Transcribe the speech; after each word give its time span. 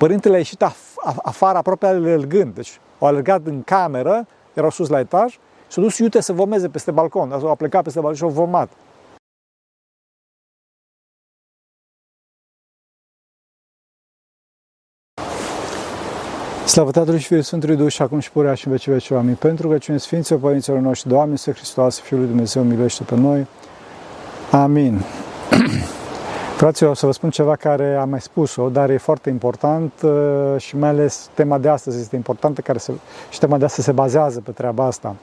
Părintele 0.00 0.34
a 0.34 0.38
ieșit 0.38 0.62
af- 0.62 1.16
afară 1.22 1.58
aproape 1.58 1.86
alergând, 1.86 2.54
deci 2.54 2.80
au 2.98 3.08
alergat 3.08 3.46
în 3.46 3.62
cameră, 3.62 4.26
erau 4.54 4.70
sus 4.70 4.88
la 4.88 4.98
etaj, 4.98 5.32
și 5.32 5.38
s-a 5.68 5.80
dus 5.80 5.98
iute 5.98 6.20
să 6.20 6.32
vomeze 6.32 6.68
peste 6.68 6.90
balcon, 6.90 7.32
au 7.32 7.56
plecat 7.56 7.82
peste 7.82 8.00
balcon 8.00 8.16
și 8.16 8.22
au 8.22 8.28
vomat. 8.28 8.70
Slavă 16.66 16.90
Tatălui 16.90 17.20
și 17.20 17.26
Fiului 17.26 17.46
Sfântului 17.46 17.76
Duh 17.76 17.92
și 17.92 18.02
acum 18.02 18.18
și 18.18 18.30
purea 18.30 18.54
și 18.54 18.66
în 18.66 18.72
vecii 18.72 18.92
vecii 18.92 19.14
oameni. 19.14 19.36
Pentru 19.36 19.68
că 19.68 19.78
cine 19.78 19.96
Sfinților 19.96 20.40
Părinților 20.40 20.78
noștri, 20.78 21.08
Doamne, 21.08 21.36
să 21.36 21.52
Hristos, 21.52 22.00
Fiul 22.00 22.18
lui 22.18 22.28
Dumnezeu, 22.28 22.62
miluiește 22.62 23.04
pe 23.04 23.14
noi. 23.14 23.46
Amin. 24.50 25.00
Fraților, 26.60 26.90
o 26.90 26.94
să 26.94 27.06
vă 27.06 27.12
spun 27.12 27.30
ceva 27.30 27.56
care 27.56 27.94
am 27.94 28.08
mai 28.08 28.20
spus-o, 28.20 28.68
dar 28.68 28.90
e 28.90 28.96
foarte 28.96 29.30
important 29.30 29.92
uh, 30.02 30.54
și 30.58 30.76
mai 30.76 30.88
ales 30.88 31.30
tema 31.34 31.58
de 31.58 31.68
astăzi 31.68 32.00
este 32.00 32.16
importantă 32.16 32.60
care 32.60 32.78
se, 32.78 32.92
și 33.30 33.38
tema 33.38 33.58
de 33.58 33.64
astăzi 33.64 33.86
se 33.86 33.92
bazează 33.92 34.40
pe 34.40 34.50
treaba 34.50 34.84
asta. 34.84 35.16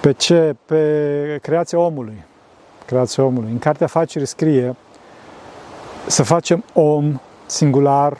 Pe 0.00 0.12
ce? 0.12 0.56
Pe 0.66 1.38
creația 1.42 1.78
omului. 1.78 2.24
Creația 2.86 3.24
omului. 3.24 3.50
În 3.50 3.58
Cartea 3.58 3.86
Facerii 3.86 4.26
scrie 4.26 4.76
să 6.06 6.22
facem 6.22 6.64
om 6.74 7.20
singular, 7.46 8.18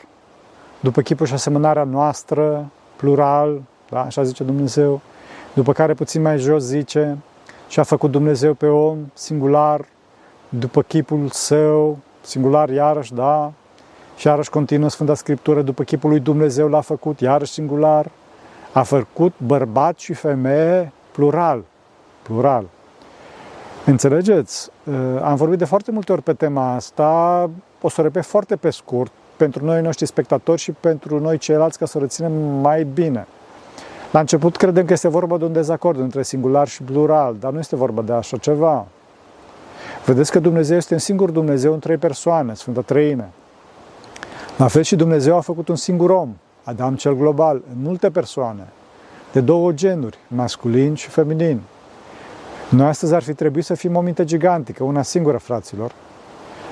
după 0.80 1.00
chipul 1.00 1.26
și 1.26 1.32
asemănarea 1.32 1.84
noastră, 1.84 2.70
plural, 2.96 3.62
da? 3.90 4.00
așa 4.00 4.22
zice 4.22 4.44
Dumnezeu, 4.44 5.00
după 5.54 5.72
care 5.72 5.94
puțin 5.94 6.22
mai 6.22 6.38
jos 6.38 6.62
zice 6.62 7.18
și 7.68 7.80
a 7.80 7.82
făcut 7.82 8.10
Dumnezeu 8.10 8.54
pe 8.54 8.66
om 8.66 8.98
singular, 9.12 9.84
după 10.48 10.82
chipul 10.82 11.28
său, 11.30 11.98
singular 12.28 12.68
iarăși, 12.68 13.14
da, 13.14 13.52
și 14.16 14.26
iarăși 14.26 14.50
continuă 14.50 14.88
Sfânta 14.88 15.14
Scriptură, 15.14 15.62
după 15.62 15.82
chipul 15.82 16.10
lui 16.10 16.20
Dumnezeu 16.20 16.68
l-a 16.68 16.80
făcut, 16.80 17.20
iarăși 17.20 17.52
singular, 17.52 18.10
a 18.72 18.82
făcut 18.82 19.32
bărbat 19.46 19.98
și 19.98 20.12
femeie 20.12 20.92
plural, 21.12 21.64
plural. 22.22 22.64
Înțelegeți? 23.84 24.70
Am 25.22 25.34
vorbit 25.34 25.58
de 25.58 25.64
foarte 25.64 25.90
multe 25.90 26.12
ori 26.12 26.22
pe 26.22 26.32
tema 26.32 26.74
asta, 26.74 27.50
o 27.80 27.88
să 27.88 28.00
o 28.00 28.02
repet 28.02 28.24
foarte 28.24 28.56
pe 28.56 28.70
scurt, 28.70 29.12
pentru 29.36 29.64
noi 29.64 29.82
noștri 29.82 30.06
spectatori 30.06 30.60
și 30.60 30.72
pentru 30.72 31.20
noi 31.20 31.38
ceilalți 31.38 31.78
ca 31.78 31.86
să 31.86 31.98
o 31.98 32.00
reținem 32.00 32.32
mai 32.60 32.84
bine. 32.84 33.26
La 34.12 34.20
început 34.20 34.56
credem 34.56 34.84
că 34.84 34.92
este 34.92 35.08
vorba 35.08 35.36
de 35.36 35.44
un 35.44 35.52
dezacord 35.52 35.98
între 35.98 36.22
singular 36.22 36.68
și 36.68 36.82
plural, 36.82 37.36
dar 37.40 37.52
nu 37.52 37.58
este 37.58 37.76
vorba 37.76 38.02
de 38.02 38.12
așa 38.12 38.36
ceva. 38.36 38.86
Vedeți 40.08 40.30
că 40.30 40.38
Dumnezeu 40.38 40.76
este 40.76 40.92
un 40.92 40.98
singur 40.98 41.30
Dumnezeu 41.30 41.72
în 41.72 41.78
trei 41.78 41.96
persoane, 41.96 42.54
Sfânta 42.54 42.80
Trăime. 42.80 43.28
La 44.56 44.68
fel 44.68 44.82
și 44.82 44.96
Dumnezeu 44.96 45.36
a 45.36 45.40
făcut 45.40 45.68
un 45.68 45.76
singur 45.76 46.10
om, 46.10 46.36
Adam 46.62 46.94
cel 46.94 47.14
global, 47.14 47.62
în 47.74 47.82
multe 47.82 48.10
persoane, 48.10 48.68
de 49.32 49.40
două 49.40 49.72
genuri, 49.72 50.18
masculin 50.28 50.94
și 50.94 51.08
feminin. 51.08 51.60
Noi 52.70 52.86
astăzi 52.86 53.14
ar 53.14 53.22
fi 53.22 53.34
trebuit 53.34 53.64
să 53.64 53.74
fim 53.74 53.96
o 53.96 54.00
minte 54.00 54.24
gigantică, 54.24 54.84
una 54.84 55.02
singură, 55.02 55.36
fraților, 55.36 55.92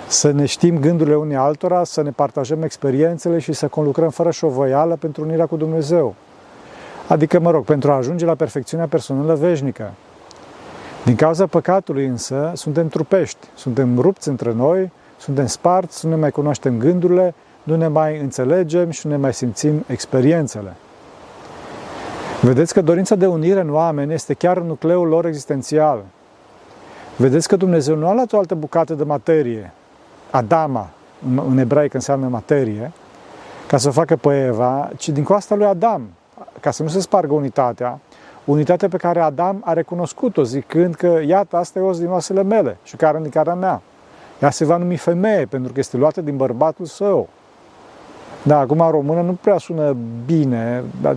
să 0.09 0.31
ne 0.31 0.45
știm 0.45 0.78
gândurile 0.78 1.17
unii 1.17 1.37
altora, 1.37 1.84
să 1.84 2.03
ne 2.03 2.11
partajăm 2.11 2.62
experiențele 2.62 3.39
și 3.39 3.53
să 3.53 3.69
conlucrăm 3.69 4.11
fără 4.11 4.31
șovăială 4.31 4.97
pentru 4.97 5.23
unirea 5.23 5.47
cu 5.47 5.56
Dumnezeu. 5.56 6.15
Adică, 7.09 7.41
mă 7.41 7.50
rog, 7.50 7.65
pentru 7.65 7.91
a 7.91 7.95
ajunge 7.95 8.25
la 8.25 8.34
perfecțiunea 8.34 8.87
personală 8.87 9.34
veșnică. 9.34 9.93
Din 11.07 11.17
cauza 11.17 11.47
păcatului 11.47 12.07
însă, 12.07 12.53
suntem 12.55 12.89
trupești, 12.89 13.47
suntem 13.55 13.99
rupți 13.99 14.29
între 14.29 14.53
noi, 14.53 14.91
suntem 15.19 15.47
sparți, 15.47 16.05
nu 16.05 16.11
ne 16.11 16.21
mai 16.21 16.31
cunoaștem 16.31 16.79
gândurile, 16.79 17.35
nu 17.62 17.77
ne 17.77 17.89
mai 17.89 18.19
înțelegem 18.21 18.91
și 18.91 19.07
nu 19.07 19.12
ne 19.12 19.19
mai 19.19 19.34
simțim 19.34 19.84
experiențele. 19.87 20.77
Vedeți 22.41 22.73
că 22.73 22.81
dorința 22.81 23.15
de 23.15 23.27
unire 23.27 23.61
în 23.61 23.71
oameni 23.71 24.12
este 24.12 24.34
chiar 24.34 24.59
nucleul 24.59 25.09
lor 25.09 25.27
existențial. 25.27 26.05
Vedeți 27.16 27.49
că 27.49 27.56
Dumnezeu 27.56 27.97
nu 27.97 28.09
a 28.09 28.15
luat 28.15 28.33
o 28.33 28.39
altă 28.39 28.55
bucată 28.55 28.95
de 28.95 29.05
materie, 29.05 29.72
Adama, 30.31 30.91
în 31.49 31.59
ebraică 31.59 31.97
înseamnă 31.97 32.28
materie, 32.28 32.93
ca 33.66 33.77
să 33.77 33.89
o 33.89 33.91
facă 33.91 34.16
pe 34.16 34.45
Eva, 34.45 34.91
ci 34.97 35.09
din 35.09 35.22
coasta 35.22 35.55
lui 35.55 35.66
Adam, 35.66 36.03
ca 36.61 36.71
să 36.71 36.83
nu 36.83 36.89
se 36.89 37.00
spargă 37.00 37.34
unitatea, 37.34 38.00
unitatea 38.47 38.89
pe 38.89 38.97
care 38.97 39.21
Adam 39.21 39.62
a 39.65 39.73
recunoscut-o, 39.73 40.43
zicând 40.43 40.95
că, 40.95 41.21
iată, 41.27 41.57
asta 41.57 41.79
e 41.79 41.83
os 41.83 41.99
din 41.99 42.11
oasele 42.11 42.43
mele 42.43 42.77
și 42.83 42.97
care 42.97 43.19
din 43.23 43.31
cara 43.31 43.55
mea. 43.55 43.83
Ea 44.43 44.51
se 44.51 44.65
va 44.65 44.77
numi 44.77 44.97
femeie, 44.97 45.47
pentru 45.47 45.73
că 45.73 45.79
este 45.79 45.97
luată 45.97 46.21
din 46.21 46.37
bărbatul 46.37 46.84
său. 46.84 47.29
Da, 48.43 48.59
acum 48.59 48.81
în 48.81 48.91
română 48.91 49.21
nu 49.23 49.39
prea 49.41 49.59
sună 49.59 49.97
bine, 50.27 50.84
dar 51.01 51.17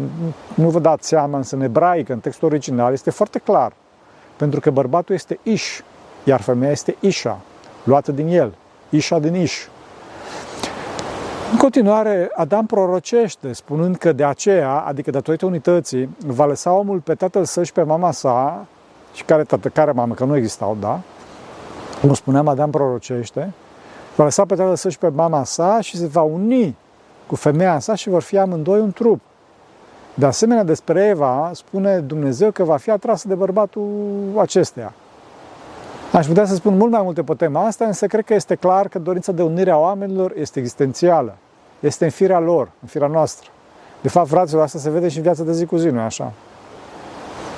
nu 0.53 0.69
vă 0.69 0.79
dați 0.79 1.07
seama, 1.07 1.37
însă 1.37 1.55
în 1.55 1.61
ebraică, 1.61 2.13
în 2.13 2.19
textul 2.19 2.47
original, 2.47 2.93
este 2.93 3.09
foarte 3.09 3.39
clar. 3.39 3.73
Pentru 4.35 4.59
că 4.59 4.71
bărbatul 4.71 5.15
este 5.15 5.39
Ish, 5.43 5.79
iar 6.23 6.41
femeia 6.41 6.71
este 6.71 6.95
Isha, 6.99 7.39
luată 7.83 8.11
din 8.11 8.27
el. 8.27 8.53
Ișa 8.89 9.19
din 9.19 9.35
Iș. 9.35 9.67
În 11.51 11.57
continuare, 11.57 12.29
Adam 12.35 12.65
prorocește, 12.65 13.53
spunând 13.53 13.95
că 13.95 14.11
de 14.11 14.23
aceea, 14.23 14.79
adică 14.79 15.11
datorită 15.11 15.45
unității, 15.45 16.09
va 16.25 16.45
lăsa 16.45 16.71
omul 16.71 16.99
pe 16.99 17.15
tatăl 17.15 17.45
său 17.45 17.63
și 17.63 17.71
pe 17.71 17.83
mama 17.83 18.11
sa, 18.11 18.65
și 19.13 19.23
care 19.23 19.43
tată, 19.43 19.69
care 19.69 19.91
mamă, 19.91 20.13
că 20.13 20.25
nu 20.25 20.35
existau, 20.35 20.77
da? 20.79 20.99
Cum 22.01 22.13
spuneam, 22.13 22.47
Adam 22.47 22.69
prorocește, 22.69 23.53
va 24.15 24.23
lăsa 24.23 24.45
pe 24.45 24.55
tatăl 24.55 24.75
său 24.75 24.91
și 24.91 24.97
pe 24.97 25.09
mama 25.09 25.43
sa 25.43 25.81
și 25.81 25.97
se 25.97 26.07
va 26.07 26.21
uni 26.21 26.75
cu 27.27 27.35
femeia 27.35 27.79
sa 27.79 27.95
și 27.95 28.09
vor 28.09 28.21
fi 28.21 28.37
amândoi 28.37 28.79
un 28.79 28.91
trup. 28.91 29.21
De 30.13 30.25
asemenea, 30.25 30.63
despre 30.63 31.05
Eva 31.05 31.51
spune 31.53 31.99
Dumnezeu 31.99 32.51
că 32.51 32.63
va 32.63 32.77
fi 32.77 32.89
atrasă 32.91 33.27
de 33.27 33.35
bărbatul 33.35 33.87
acesteia. 34.37 34.93
Aș 36.11 36.27
putea 36.27 36.45
să 36.45 36.55
spun 36.55 36.77
mult 36.77 36.91
mai 36.91 37.01
multe 37.01 37.23
pe 37.23 37.33
tema 37.33 37.65
asta, 37.65 37.85
însă 37.85 38.07
cred 38.07 38.25
că 38.25 38.33
este 38.33 38.55
clar 38.55 38.87
că 38.87 38.99
dorința 38.99 39.31
de 39.31 39.41
unire 39.41 39.71
a 39.71 39.77
oamenilor 39.77 40.33
este 40.35 40.59
existențială. 40.59 41.35
Este 41.79 42.03
în 42.03 42.09
firea 42.09 42.39
lor, 42.39 42.69
în 42.81 42.87
firea 42.87 43.07
noastră. 43.07 43.49
De 44.01 44.09
fapt, 44.09 44.27
fraților, 44.27 44.61
asta 44.61 44.79
se 44.79 44.89
vede 44.89 45.07
și 45.07 45.17
în 45.17 45.23
viața 45.23 45.43
de 45.43 45.53
zi 45.53 45.65
cu 45.65 45.75
zi, 45.75 45.87
nu 45.87 45.99
așa? 45.99 46.31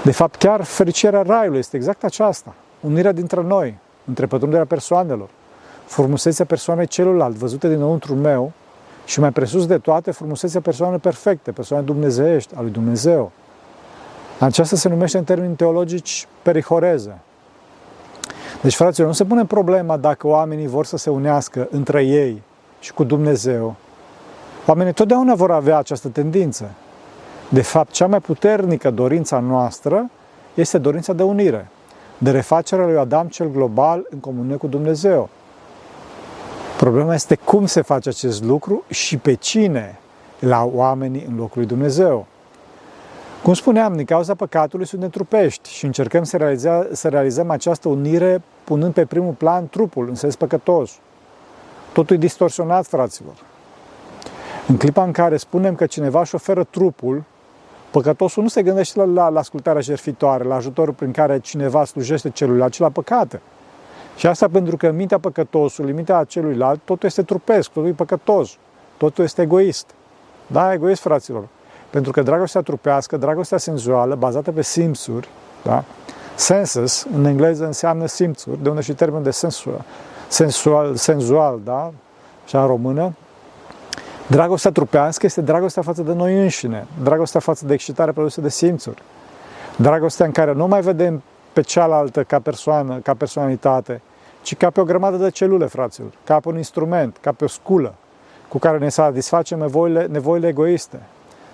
De 0.03 0.11
fapt, 0.11 0.35
chiar 0.35 0.63
fericirea 0.63 1.22
raiului 1.22 1.59
este 1.59 1.75
exact 1.75 2.03
aceasta. 2.03 2.53
Unirea 2.79 3.11
dintre 3.11 3.41
noi, 3.41 3.78
între 4.06 4.25
pătrunderea 4.25 4.66
persoanelor, 4.66 5.29
frumusețea 5.85 6.45
persoanei 6.45 6.88
celuilalt, 6.88 7.35
văzute 7.35 7.67
dinăuntru 7.67 8.13
meu, 8.13 8.51
și 9.06 9.19
mai 9.19 9.31
presus 9.31 9.66
de 9.66 9.78
toate, 9.78 10.11
frumusețea 10.11 10.61
persoanei 10.61 11.00
perfecte, 11.00 11.51
persoane 11.51 11.84
dumnezeiești, 11.84 12.56
a 12.56 12.61
lui 12.61 12.72
Dumnezeu. 12.72 13.31
Aceasta 14.40 14.75
se 14.75 14.90
numește 14.90 15.17
în 15.17 15.23
termeni 15.23 15.56
teologici 15.56 16.28
perihoreză, 16.41 17.17
deci, 18.61 18.75
fraților, 18.75 19.07
nu 19.07 19.13
se 19.13 19.25
pune 19.25 19.45
problema 19.45 19.97
dacă 19.97 20.27
oamenii 20.27 20.67
vor 20.67 20.85
să 20.85 20.97
se 20.97 21.09
unească 21.09 21.67
între 21.72 22.03
ei 22.03 22.41
și 22.79 22.94
cu 22.94 23.03
Dumnezeu. 23.03 23.75
Oamenii 24.66 24.94
totdeauna 24.94 25.35
vor 25.35 25.51
avea 25.51 25.77
această 25.77 26.07
tendință. 26.07 26.69
De 27.49 27.61
fapt, 27.61 27.91
cea 27.91 28.07
mai 28.07 28.19
puternică 28.19 28.91
dorință 28.91 29.44
noastră 29.47 30.09
este 30.53 30.77
dorința 30.77 31.13
de 31.13 31.23
unire, 31.23 31.67
de 32.17 32.31
refacerea 32.31 32.85
lui 32.85 32.97
Adam 32.97 33.27
cel 33.27 33.51
global 33.51 34.05
în 34.09 34.19
comunie 34.19 34.55
cu 34.55 34.67
Dumnezeu. 34.67 35.29
Problema 36.78 37.13
este 37.13 37.35
cum 37.35 37.66
se 37.66 37.81
face 37.81 38.09
acest 38.09 38.43
lucru 38.43 38.83
și 38.89 39.17
pe 39.17 39.33
cine 39.33 39.99
la 40.39 40.69
oamenii 40.73 41.25
în 41.29 41.35
locul 41.35 41.57
lui 41.57 41.66
Dumnezeu. 41.66 42.25
Cum 43.44 43.53
spuneam, 43.53 43.96
din 43.96 44.06
cauza 44.06 44.35
păcatului 44.35 44.85
suntem 44.85 45.09
trupești 45.09 45.69
și 45.69 45.85
încercăm 45.85 46.24
să, 46.24 46.38
realiza, 46.38 46.88
să 46.91 47.07
realizăm 47.07 47.50
această 47.50 47.88
unire 47.88 48.41
punând 48.63 48.94
pe 48.94 49.06
primul 49.06 49.34
plan 49.34 49.68
trupul, 49.69 50.07
în 50.07 50.16
sens 50.16 50.35
păcătos. 50.35 50.91
Totul 51.94 52.16
e 52.16 52.19
distorsionat, 52.19 52.85
fraților. 52.85 53.34
În 54.68 54.78
clipa 54.78 55.03
în 55.03 55.12
care 55.12 55.38
spunem 55.38 55.75
că 55.75 55.85
cineva 55.85 56.20
își 56.20 56.35
oferă 56.35 56.64
trupul, 56.64 57.23
păcătosul 57.91 58.43
nu 58.43 58.49
se 58.49 58.64
gândește 58.64 58.99
la, 58.99 59.05
la, 59.05 59.29
la 59.29 59.40
ascultarea 59.40 59.82
jertfitoare, 59.82 60.43
la 60.43 60.55
ajutorul 60.55 60.93
prin 60.93 61.11
care 61.11 61.40
cineva 61.40 61.85
slujește 61.85 62.29
celuilalt, 62.29 62.72
ci 62.72 62.79
la 62.79 62.90
păcate. 62.90 63.41
Și 64.16 64.28
asta 64.28 64.47
pentru 64.47 64.78
că 64.78 64.91
mintea 64.91 65.20
păcătosului, 65.20 65.91
mintea 65.91 66.23
celuilalt, 66.23 66.79
totul 66.84 67.08
este 67.08 67.23
trupesc, 67.23 67.70
totul 67.70 67.90
e 67.90 67.93
păcătos, 67.93 68.58
totul 68.97 69.23
este 69.23 69.41
egoist. 69.41 69.93
Da, 70.47 70.73
egoist, 70.73 71.02
fraților. 71.02 71.47
Pentru 71.91 72.11
că 72.11 72.22
dragostea 72.22 72.61
trupească, 72.61 73.17
dragostea 73.17 73.58
senzuală, 73.58 74.16
bazată 74.16 74.52
pe 74.52 74.61
simțuri, 74.61 75.29
da? 75.64 75.84
senses, 76.35 77.05
în 77.14 77.26
engleză 77.26 77.66
înseamnă 77.66 78.05
simțuri, 78.05 78.64
de 78.64 78.70
unde 78.70 78.82
și 78.82 78.93
termenul 78.93 79.23
de 79.23 79.32
sensual, 79.32 79.84
sensual, 80.28 80.96
senzual, 80.96 81.59
da? 81.64 81.91
Și 82.46 82.55
în 82.55 82.66
română, 82.66 83.14
dragostea 84.28 84.72
trupească 84.72 85.26
este 85.26 85.41
dragostea 85.41 85.82
față 85.82 86.02
de 86.02 86.14
noi 86.14 86.41
înșine, 86.41 86.88
dragostea 87.03 87.40
față 87.40 87.66
de 87.66 87.73
excitare 87.73 88.11
produsă 88.11 88.41
de 88.41 88.49
simțuri, 88.49 89.02
dragostea 89.76 90.26
în 90.26 90.32
care 90.32 90.53
nu 90.53 90.67
mai 90.67 90.82
vedem 90.82 91.22
pe 91.53 91.61
cealaltă 91.61 92.23
ca 92.23 92.40
persoană, 92.40 92.99
ca 93.03 93.14
personalitate, 93.14 94.02
ci 94.41 94.55
ca 94.55 94.70
pe 94.70 94.82
o 94.82 94.84
grămadă 94.84 95.17
de 95.17 95.29
celule, 95.29 95.66
fraților, 95.66 96.11
ca 96.23 96.40
pe 96.40 96.47
un 96.47 96.58
instrument, 96.58 97.17
ca 97.22 97.32
pe 97.32 97.43
o 97.43 97.47
sculă, 97.47 97.93
cu 98.47 98.58
care 98.58 98.78
ne 98.78 98.90
satisfacem 98.90 99.59
nevoile, 99.59 100.05
nevoile 100.05 100.47
egoiste. 100.47 100.99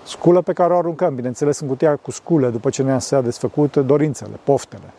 Sculă 0.08 0.40
pe 0.40 0.52
care 0.52 0.72
o 0.72 0.76
aruncăm, 0.76 1.14
bineînțeles, 1.14 1.60
în 1.60 1.68
cutia 1.68 1.96
cu 1.96 2.10
scule, 2.10 2.48
după 2.48 2.70
ce 2.70 2.82
ne-a 2.82 3.20
desfăcut 3.20 3.76
dorințele, 3.76 4.38
poftele. 4.44 4.92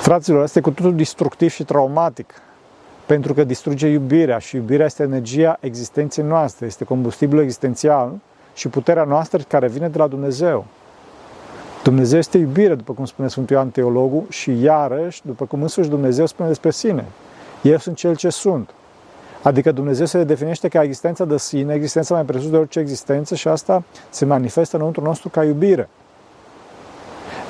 Fraților, 0.00 0.42
asta 0.42 0.58
e 0.58 0.62
cu 0.62 0.70
totul 0.70 0.96
destructiv 0.96 1.50
și 1.50 1.64
traumatic, 1.64 2.34
pentru 3.06 3.34
că 3.34 3.44
distruge 3.44 3.86
iubirea 3.88 4.38
și 4.38 4.56
iubirea 4.56 4.86
este 4.86 5.02
energia 5.02 5.58
existenței 5.60 6.24
noastre, 6.24 6.66
este 6.66 6.84
combustibilul 6.84 7.42
existențial 7.42 8.12
și 8.54 8.68
puterea 8.68 9.04
noastră 9.04 9.42
care 9.48 9.68
vine 9.68 9.88
de 9.88 9.98
la 9.98 10.06
Dumnezeu. 10.06 10.64
Dumnezeu 11.82 12.18
este 12.18 12.38
iubire, 12.38 12.74
după 12.74 12.92
cum 12.92 13.04
spune 13.04 13.28
Sfântul 13.28 13.56
Ioan 13.56 13.70
Teologul, 13.70 14.24
și 14.28 14.62
iarăși, 14.62 15.20
după 15.24 15.44
cum 15.44 15.62
însuși 15.62 15.88
Dumnezeu 15.88 16.26
spune 16.26 16.48
despre 16.48 16.70
sine. 16.70 17.04
Eu 17.62 17.76
sunt 17.76 17.96
cel 17.96 18.16
ce 18.16 18.28
sunt. 18.28 18.70
Adică 19.42 19.72
Dumnezeu 19.72 20.06
se 20.06 20.24
definește 20.24 20.68
ca 20.68 20.82
existența 20.82 21.24
de 21.24 21.38
sine, 21.38 21.74
existența 21.74 22.14
mai 22.14 22.24
presus 22.24 22.50
de 22.50 22.56
orice 22.56 22.78
existență 22.78 23.34
și 23.34 23.48
asta 23.48 23.82
se 24.10 24.24
manifestă 24.24 24.76
înăuntru 24.76 25.02
nostru 25.02 25.28
ca 25.28 25.44
iubire. 25.44 25.88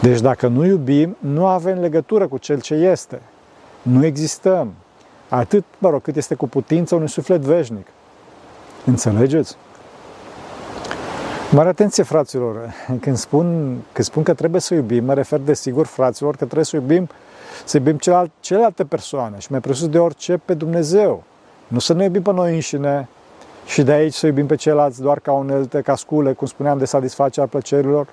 Deci 0.00 0.21
dacă 0.21 0.47
nu 0.47 0.65
iubim, 0.65 1.17
nu 1.19 1.47
avem 1.47 1.81
legătură 1.81 2.29
cu 2.29 2.39
Cel 2.39 2.61
ce 2.61 2.75
este. 2.75 3.21
Nu 3.83 4.05
existăm. 4.05 4.75
Atât, 5.29 5.65
mă 5.79 5.91
rog, 5.91 6.03
cât 6.03 6.17
este 6.17 6.35
cu 6.35 6.49
putință 6.49 6.94
unui 6.94 7.09
suflet 7.09 7.41
veșnic. 7.41 7.87
Înțelegeți? 8.85 9.56
Mare 11.50 11.69
atenție, 11.69 12.03
fraților, 12.03 12.75
când 13.00 13.17
spun, 13.17 13.77
când 13.93 14.06
spun 14.06 14.23
că 14.23 14.35
trebuie 14.35 14.61
să 14.61 14.75
iubim, 14.75 15.05
mă 15.05 15.15
refer 15.15 15.39
de 15.39 15.55
sigur, 15.55 15.87
fraților, 15.87 16.31
că 16.31 16.44
trebuie 16.44 16.65
să 16.65 16.77
iubim, 16.77 17.09
să 17.65 17.77
iubim 17.77 17.97
celelalte, 17.97 18.33
celelalte 18.41 18.85
persoane 18.85 19.39
și 19.39 19.50
mai 19.50 19.61
presus 19.61 19.89
de 19.89 19.99
orice 19.99 20.41
pe 20.44 20.55
Dumnezeu. 20.55 21.25
Nu 21.72 21.78
să 21.78 21.92
ne 21.92 22.04
iubim 22.04 22.22
pe 22.22 22.32
noi 22.32 22.54
înșine 22.54 23.08
și 23.66 23.82
de 23.82 23.92
aici 23.92 24.12
să 24.14 24.26
iubim 24.26 24.46
pe 24.46 24.54
ceilalți 24.54 25.00
doar 25.00 25.20
ca 25.20 25.32
unelte, 25.32 25.80
ca 25.80 25.96
scule, 25.96 26.32
cum 26.32 26.46
spuneam, 26.46 26.78
de 26.78 26.84
satisfacerea 26.84 27.48
plăcerilor. 27.48 28.06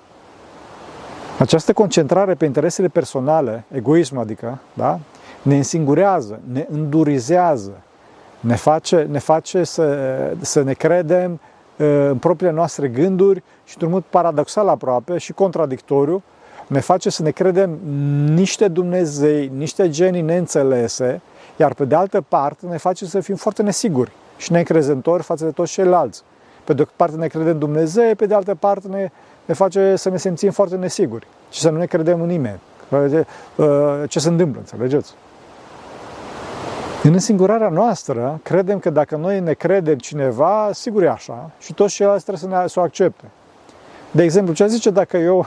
Această 1.38 1.72
concentrare 1.72 2.34
pe 2.34 2.44
interesele 2.44 2.88
personale, 2.88 3.64
egoism 3.72 4.18
adică, 4.18 4.58
da? 4.72 4.98
ne 5.42 5.56
însingurează, 5.56 6.40
ne 6.52 6.66
îndurizează, 6.70 7.72
ne 8.40 8.54
face, 8.54 9.06
ne 9.10 9.18
face 9.18 9.64
să, 9.64 9.98
să 10.40 10.62
ne 10.62 10.72
credem 10.72 11.40
în 11.76 12.16
propriile 12.16 12.54
noastre 12.54 12.88
gânduri 12.88 13.42
și 13.64 13.72
într-un 13.72 13.90
mod 13.90 14.02
paradoxal 14.10 14.68
aproape 14.68 15.18
și 15.18 15.32
contradictoriu, 15.32 16.22
ne 16.66 16.80
face 16.80 17.10
să 17.10 17.22
ne 17.22 17.30
credem 17.30 17.78
niște 18.34 18.68
Dumnezei, 18.68 19.50
niște 19.56 19.88
genii 19.88 20.20
neînțelese, 20.20 21.20
iar 21.60 21.74
pe 21.74 21.84
de 21.84 21.94
altă 21.94 22.20
parte 22.28 22.66
ne 22.66 22.76
face 22.76 23.04
să 23.06 23.20
fim 23.20 23.34
foarte 23.34 23.62
nesiguri 23.62 24.12
și 24.36 24.52
neîncrezători 24.52 25.22
față 25.22 25.44
de 25.44 25.50
toți 25.50 25.72
ceilalți. 25.72 26.22
Pe 26.64 26.72
de 26.72 26.82
o 26.82 26.84
parte 26.96 27.16
ne 27.16 27.26
credem 27.26 27.58
Dumnezeu, 27.58 28.14
pe 28.14 28.26
de 28.26 28.34
altă 28.34 28.54
parte 28.54 28.88
ne, 28.88 29.10
ne 29.44 29.54
face 29.54 29.96
să 29.96 30.08
ne 30.08 30.18
simțim 30.18 30.50
foarte 30.50 30.76
nesiguri 30.76 31.26
și 31.50 31.60
să 31.60 31.70
nu 31.70 31.78
ne 31.78 31.86
credem 31.86 32.20
în 32.20 32.26
nimeni. 32.26 32.60
Ce 34.08 34.18
se 34.18 34.28
întâmplă, 34.28 34.60
înțelegeți? 34.60 35.14
În 37.02 37.12
însingurarea 37.12 37.68
noastră, 37.68 38.40
credem 38.42 38.78
că 38.78 38.90
dacă 38.90 39.16
noi 39.16 39.40
ne 39.40 39.52
credem 39.52 39.98
cineva, 39.98 40.70
sigur 40.72 41.02
e 41.02 41.08
așa 41.08 41.50
și 41.58 41.74
toți 41.74 41.94
ceilalți 41.94 42.24
trebuie 42.24 42.50
să, 42.50 42.60
ne, 42.60 42.68
să 42.68 42.80
o 42.80 42.82
accepte. 42.82 43.24
De 44.10 44.22
exemplu, 44.22 44.54
ce 44.54 44.66
zice 44.66 44.90
dacă 44.90 45.16
eu, 45.16 45.46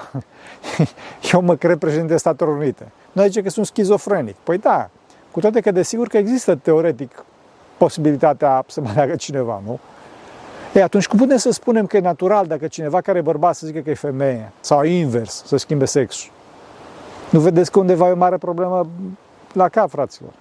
eu 1.33 1.41
mă 1.41 1.55
cred 1.55 1.77
președinte 1.77 2.17
Statelor 2.17 2.57
Unite? 2.57 2.91
Noi 3.11 3.25
zice 3.25 3.41
că 3.41 3.49
sunt 3.49 3.65
schizofrenic. 3.65 4.35
Păi 4.43 4.57
da, 4.57 4.89
cu 5.33 5.39
toate 5.39 5.59
că 5.59 5.71
desigur 5.71 6.07
că 6.07 6.17
există 6.17 6.55
teoretic 6.55 7.25
posibilitatea 7.77 8.63
să 8.67 8.81
mă 8.81 8.89
aleagă 8.89 9.15
cineva, 9.15 9.61
nu? 9.65 9.79
E, 10.73 10.83
atunci 10.83 11.07
cum 11.07 11.19
putem 11.19 11.37
să 11.37 11.51
spunem 11.51 11.85
că 11.85 11.97
e 11.97 11.99
natural 11.99 12.45
dacă 12.45 12.67
cineva 12.67 13.01
care 13.01 13.17
e 13.17 13.21
bărbat 13.21 13.55
să 13.55 13.65
zică 13.65 13.79
că 13.79 13.89
e 13.89 13.93
femeie? 13.93 14.51
Sau 14.59 14.83
invers, 14.83 15.43
să 15.45 15.57
schimbe 15.57 15.85
sexul? 15.85 16.31
Nu 17.29 17.39
vedeți 17.39 17.71
că 17.71 17.79
undeva 17.79 18.07
e 18.07 18.11
o 18.11 18.15
mare 18.15 18.37
problemă 18.37 18.87
la 19.53 19.69
cap, 19.69 19.89
fraților? 19.89 20.31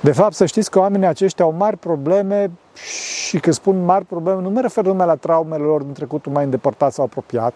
De 0.00 0.12
fapt, 0.12 0.34
să 0.34 0.46
știți 0.46 0.70
că 0.70 0.78
oamenii 0.78 1.06
aceștia 1.06 1.44
au 1.44 1.52
mari 1.52 1.76
probleme 1.76 2.50
și 3.24 3.38
când 3.40 3.54
spun 3.54 3.84
mari 3.84 4.04
probleme, 4.04 4.40
nu 4.40 4.50
mă 4.50 4.60
refer 4.60 4.84
numai 4.84 5.06
la 5.06 5.16
traumele 5.16 5.62
lor 5.62 5.82
din 5.82 5.92
trecutul 5.92 6.32
mai 6.32 6.44
îndepărtat 6.44 6.92
sau 6.92 7.04
apropiat, 7.04 7.54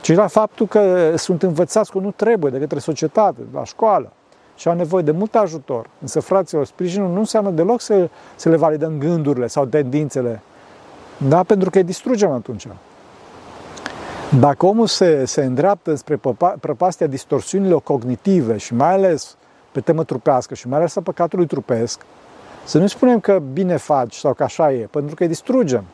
ci 0.00 0.14
la 0.14 0.26
faptul 0.26 0.66
că 0.66 1.12
sunt 1.16 1.42
învățați 1.42 1.90
că 1.90 1.98
nu 1.98 2.10
trebuie 2.10 2.50
de 2.50 2.58
către 2.58 2.78
societate, 2.78 3.40
la 3.52 3.64
școală 3.64 4.12
și 4.56 4.68
au 4.68 4.74
nevoie 4.74 5.02
de 5.02 5.10
mult 5.10 5.34
ajutor. 5.34 5.86
Însă, 6.00 6.20
fraților, 6.20 6.66
sprijinul 6.66 7.12
nu 7.12 7.18
înseamnă 7.18 7.50
deloc 7.50 7.80
să, 7.80 8.08
să 8.36 8.48
le 8.48 8.56
validăm 8.56 8.98
gândurile 8.98 9.46
sau 9.46 9.64
tendințele, 9.64 10.40
da? 11.28 11.42
pentru 11.42 11.70
că 11.70 11.78
îi 11.78 11.84
distrugem 11.84 12.30
atunci. 12.30 12.66
Dacă 14.40 14.66
omul 14.66 14.86
se, 14.86 15.24
se 15.24 15.44
îndreaptă 15.44 15.94
spre 15.94 16.20
prăpastia 16.60 17.06
distorsiunilor 17.06 17.82
cognitive 17.82 18.56
și 18.56 18.74
mai 18.74 18.92
ales 18.92 19.36
pe 19.72 19.80
temă 19.80 20.04
trupească 20.04 20.54
și 20.54 20.68
mai 20.68 20.78
ales 20.78 20.96
a 20.96 21.00
păcatului 21.00 21.46
trupesc, 21.46 22.00
să 22.64 22.78
nu 22.78 22.86
spunem 22.86 23.20
că 23.20 23.42
bine 23.52 23.76
faci 23.76 24.14
sau 24.14 24.34
că 24.34 24.42
așa 24.42 24.72
e, 24.72 24.88
pentru 24.90 25.14
că 25.14 25.22
îi 25.22 25.28
distrugem. 25.28 25.84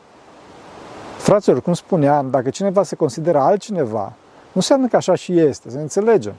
Fraților, 1.17 1.61
cum 1.61 1.73
spuneam, 1.73 2.29
dacă 2.29 2.49
cineva 2.49 2.83
se 2.83 2.95
consideră 2.95 3.39
altcineva, 3.39 4.03
nu 4.43 4.51
înseamnă 4.53 4.87
că 4.87 4.95
așa 4.95 5.15
și 5.15 5.39
este, 5.39 5.69
să 5.69 5.75
ne 5.75 5.81
înțelegem. 5.81 6.33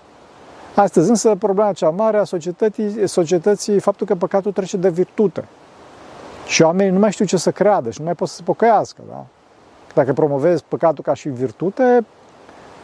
Astăzi 0.75 1.09
însă 1.09 1.35
problema 1.35 1.73
cea 1.73 1.91
mare 1.91 2.17
a 2.17 2.25
societății, 2.25 3.09
societății 3.09 3.81
faptul 3.81 4.07
că 4.07 4.15
păcatul 4.15 4.53
trece 4.53 4.77
de 4.77 4.89
virtute. 4.89 5.45
Și 6.47 6.63
oamenii 6.63 6.93
nu 6.93 6.99
mai 6.99 7.13
știu 7.13 7.25
ce 7.25 7.37
să 7.37 7.51
creadă 7.51 7.91
și 7.91 7.99
nu 7.99 8.05
mai 8.05 8.15
pot 8.15 8.29
să 8.29 8.35
se 8.35 8.43
pocăiască. 8.43 9.03
Da? 9.09 9.27
Dacă 9.95 10.13
promovezi 10.13 10.65
păcatul 10.69 11.05
ca 11.05 11.15
și 11.15 11.29
virtute, 11.29 12.05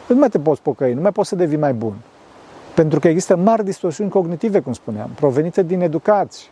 nu 0.07 0.15
mai 0.15 0.29
te 0.29 0.39
poți 0.39 0.61
pocăi, 0.61 0.93
nu 0.93 1.01
mai 1.01 1.11
poți 1.11 1.29
să 1.29 1.35
devii 1.35 1.57
mai 1.57 1.73
bun. 1.73 1.93
Pentru 2.75 2.99
că 2.99 3.07
există 3.07 3.35
mari 3.35 3.63
distorsiuni 3.63 4.09
cognitive, 4.09 4.59
cum 4.59 4.73
spuneam, 4.73 5.09
provenite 5.15 5.63
din 5.63 5.81
educație. 5.81 6.47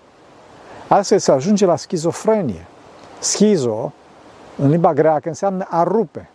Astfel 0.88 1.18
se 1.18 1.31
ajunge 1.31 1.65
la 1.65 1.75
schizofrenie. 1.75 2.65
Schizo, 3.19 3.94
în 4.57 4.69
limba 4.69 4.94
greacă, 4.94 5.27
înseamnă 5.27 5.65
a 5.69 5.83
rupe. 5.83 6.30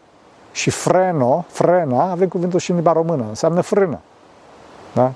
Și 0.52 0.70
freno, 0.70 1.44
frena, 1.48 2.10
avem 2.10 2.28
cuvântul 2.28 2.58
și 2.58 2.70
în 2.70 2.76
limba 2.76 2.92
română, 2.92 3.24
înseamnă 3.28 3.60
frână. 3.60 4.00
Da? 4.94 5.12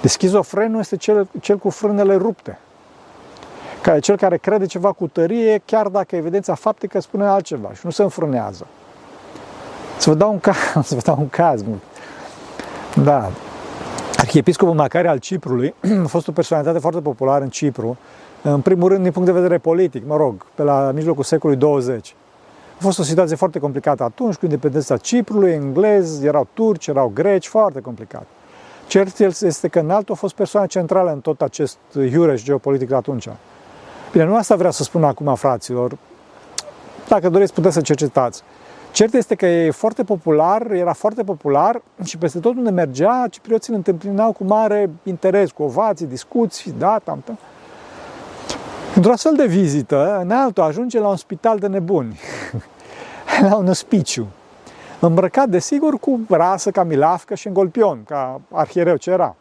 Deci 0.00 0.10
schizofrenul 0.10 0.80
este 0.80 0.96
cel, 0.96 1.28
cel 1.40 1.56
cu 1.56 1.70
frânele 1.70 2.16
rupte. 2.16 2.58
Care, 3.82 3.98
cel 3.98 4.16
care 4.16 4.36
crede 4.36 4.66
ceva 4.66 4.92
cu 4.92 5.06
tărie, 5.06 5.62
chiar 5.64 5.88
dacă 5.88 6.16
evidența 6.16 6.54
faptică 6.54 7.00
spune 7.00 7.24
altceva 7.24 7.72
și 7.72 7.80
nu 7.82 7.90
se 7.90 8.02
înfrânează. 8.02 8.66
Să 9.98 10.10
vă 10.10 10.16
dau 10.16 10.32
un 10.32 10.40
caz, 10.40 10.56
să 10.88 10.94
vă 10.94 11.00
dau 11.04 11.16
un 11.18 11.28
caz. 11.28 11.64
Da. 13.02 13.30
Arhiepiscopul 14.16 14.74
Macare 14.74 15.08
al 15.08 15.18
Ciprului 15.18 15.74
a 16.04 16.06
fost 16.06 16.28
o 16.28 16.32
personalitate 16.32 16.78
foarte 16.78 17.00
populară 17.00 17.44
în 17.44 17.50
Cipru, 17.50 17.96
în 18.42 18.60
primul 18.60 18.88
rând 18.88 19.02
din 19.02 19.12
punct 19.12 19.28
de 19.28 19.34
vedere 19.34 19.58
politic, 19.58 20.06
mă 20.06 20.16
rog, 20.16 20.46
pe 20.54 20.62
la 20.62 20.90
mijlocul 20.94 21.24
secolului 21.24 21.60
20. 21.60 22.14
A 22.78 22.82
fost 22.82 22.98
o 22.98 23.02
situație 23.02 23.36
foarte 23.36 23.58
complicată 23.58 24.02
atunci, 24.02 24.34
cu 24.34 24.44
independența 24.44 24.96
Ciprului, 24.96 25.52
englezi, 25.52 26.26
erau 26.26 26.46
turci, 26.52 26.86
erau 26.86 27.10
greci, 27.14 27.46
foarte 27.46 27.80
complicat. 27.80 28.26
Cert 28.86 29.18
este 29.18 29.68
că 29.68 29.78
înalt 29.78 30.10
a 30.10 30.14
fost 30.14 30.34
persoana 30.34 30.66
centrală 30.66 31.12
în 31.12 31.20
tot 31.20 31.42
acest 31.42 31.78
iureș 31.94 32.42
geopolitic 32.42 32.88
de 32.88 32.94
atunci. 32.94 33.28
Bine, 34.12 34.24
nu 34.24 34.36
asta 34.36 34.56
vreau 34.56 34.72
să 34.72 34.82
spun 34.82 35.04
acum, 35.04 35.34
fraților. 35.34 35.96
Dacă 37.08 37.28
doriți, 37.28 37.52
puteți 37.52 37.74
să 37.74 37.80
cercetați. 37.80 38.42
Cert 38.92 39.14
este 39.14 39.34
că 39.34 39.46
e 39.46 39.70
foarte 39.70 40.04
popular, 40.04 40.70
era 40.70 40.92
foarte 40.92 41.22
popular 41.22 41.82
și 42.04 42.18
peste 42.18 42.38
tot 42.38 42.56
unde 42.56 42.70
mergea, 42.70 43.26
ciprioții 43.30 43.72
îl 43.72 43.76
întâmpinau 43.76 44.32
cu 44.32 44.44
mare 44.44 44.90
interes, 45.02 45.50
cu 45.50 45.62
ovații, 45.62 46.06
discuții, 46.06 46.74
da, 46.78 46.98
tam, 47.04 47.22
tam. 47.24 47.38
Într-o 48.94 49.12
astfel 49.12 49.34
de 49.36 49.46
vizită, 49.46 50.18
în 50.22 50.30
altul 50.30 50.62
ajunge 50.62 50.98
la 50.98 51.08
un 51.08 51.16
spital 51.16 51.58
de 51.58 51.66
nebuni, 51.66 52.18
la 53.48 53.56
un 53.56 53.68
ospiciu, 53.68 54.26
îmbrăcat, 55.06 55.48
desigur, 55.48 55.98
cu 55.98 56.20
rasă, 56.28 56.70
ca 56.70 56.82
milafcă 56.82 57.34
și 57.34 57.46
în 57.46 57.52
golpion, 57.52 58.04
ca 58.04 58.40
arhiereu 58.50 58.96
ce 58.96 59.10
era. 59.10 59.36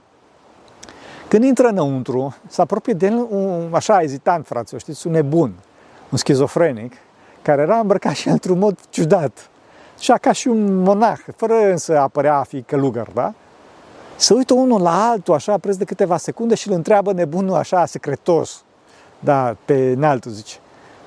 Când 1.27 1.43
intră 1.43 1.67
înăuntru, 1.67 2.35
se 2.47 2.61
apropie 2.61 2.93
de 2.93 3.05
el 3.05 3.27
un, 3.29 3.69
așa 3.71 4.01
ezitant, 4.01 4.45
frate, 4.45 4.77
știți, 4.77 5.07
un 5.07 5.13
nebun, 5.13 5.53
un 6.09 6.17
schizofrenic, 6.17 6.93
care 7.41 7.61
era 7.61 7.77
îmbrăcat 7.77 8.13
și 8.13 8.27
într-un 8.27 8.59
mod 8.59 8.79
ciudat. 8.89 9.49
Și 9.99 10.13
ca 10.21 10.31
și 10.31 10.47
un 10.47 10.75
monah, 10.75 11.19
fără 11.35 11.53
însă 11.53 11.99
a 11.99 12.07
părea 12.07 12.37
a 12.37 12.43
fi 12.43 12.61
călugăr, 12.61 13.07
da? 13.13 13.33
Se 14.15 14.33
uită 14.33 14.53
unul 14.53 14.81
la 14.81 15.09
altul, 15.09 15.33
așa, 15.33 15.57
preț 15.57 15.75
de 15.75 15.83
câteva 15.83 16.17
secunde 16.17 16.55
și 16.55 16.67
îl 16.67 16.73
întreabă 16.73 17.13
nebunul 17.13 17.55
așa, 17.55 17.85
secretos, 17.85 18.63
da, 19.19 19.55
pe 19.65 19.91
înaltul, 19.95 20.31
zice, 20.31 20.55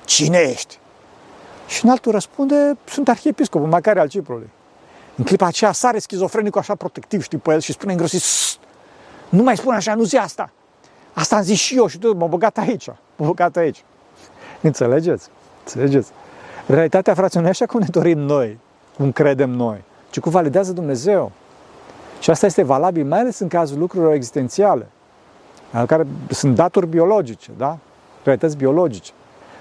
cine 0.05 0.37
ești? 0.37 0.79
Și 1.67 1.85
înaltul 1.85 2.11
răspunde, 2.11 2.77
sunt 2.85 3.09
arhiepiscopul 3.09 3.67
Macare 3.67 3.99
al 3.99 4.07
Ciprului. 4.07 4.49
În 5.15 5.23
clipa 5.23 5.45
aceea 5.45 5.71
sare 5.71 5.99
schizofrenicul 5.99 6.59
așa 6.61 6.75
protectiv, 6.75 7.23
știi, 7.23 7.37
pe 7.37 7.51
el 7.51 7.59
și 7.59 7.71
spune 7.71 7.91
îngrosit, 7.91 8.21
nu 9.29 9.43
mai 9.43 9.57
spune 9.57 9.75
așa, 9.75 9.95
nu 9.95 10.03
zi 10.03 10.17
asta. 10.17 10.51
Asta 11.13 11.35
am 11.35 11.41
zis 11.41 11.59
și 11.59 11.75
eu 11.75 11.87
și 11.87 11.97
tu, 11.97 12.15
m-am 12.15 12.29
băgat 12.29 12.57
aici, 12.57 12.87
m-am 12.87 13.27
băgat 13.27 13.55
aici. 13.55 13.83
Înțelegeți? 14.61 15.29
Înțelegeți? 15.63 16.11
Realitatea, 16.65 17.13
fraților, 17.13 17.41
nu 17.41 17.47
e 17.47 17.51
așa 17.51 17.65
cum 17.65 17.79
ne 17.79 17.87
dorim 17.89 18.19
noi, 18.19 18.59
cum 18.97 19.11
credem 19.11 19.49
noi, 19.49 19.83
ci 20.09 20.19
cum 20.19 20.31
validează 20.31 20.71
Dumnezeu. 20.71 21.31
Și 22.19 22.29
asta 22.29 22.45
este 22.45 22.63
valabil 22.63 23.05
mai 23.05 23.19
ales 23.19 23.39
în 23.39 23.47
cazul 23.47 23.79
lucrurilor 23.79 24.13
existențiale, 24.13 24.87
care 25.85 26.07
sunt 26.29 26.55
daturi 26.55 26.87
biologice, 26.87 27.51
da? 27.57 27.77
realități 28.23 28.57
biologice. 28.57 29.11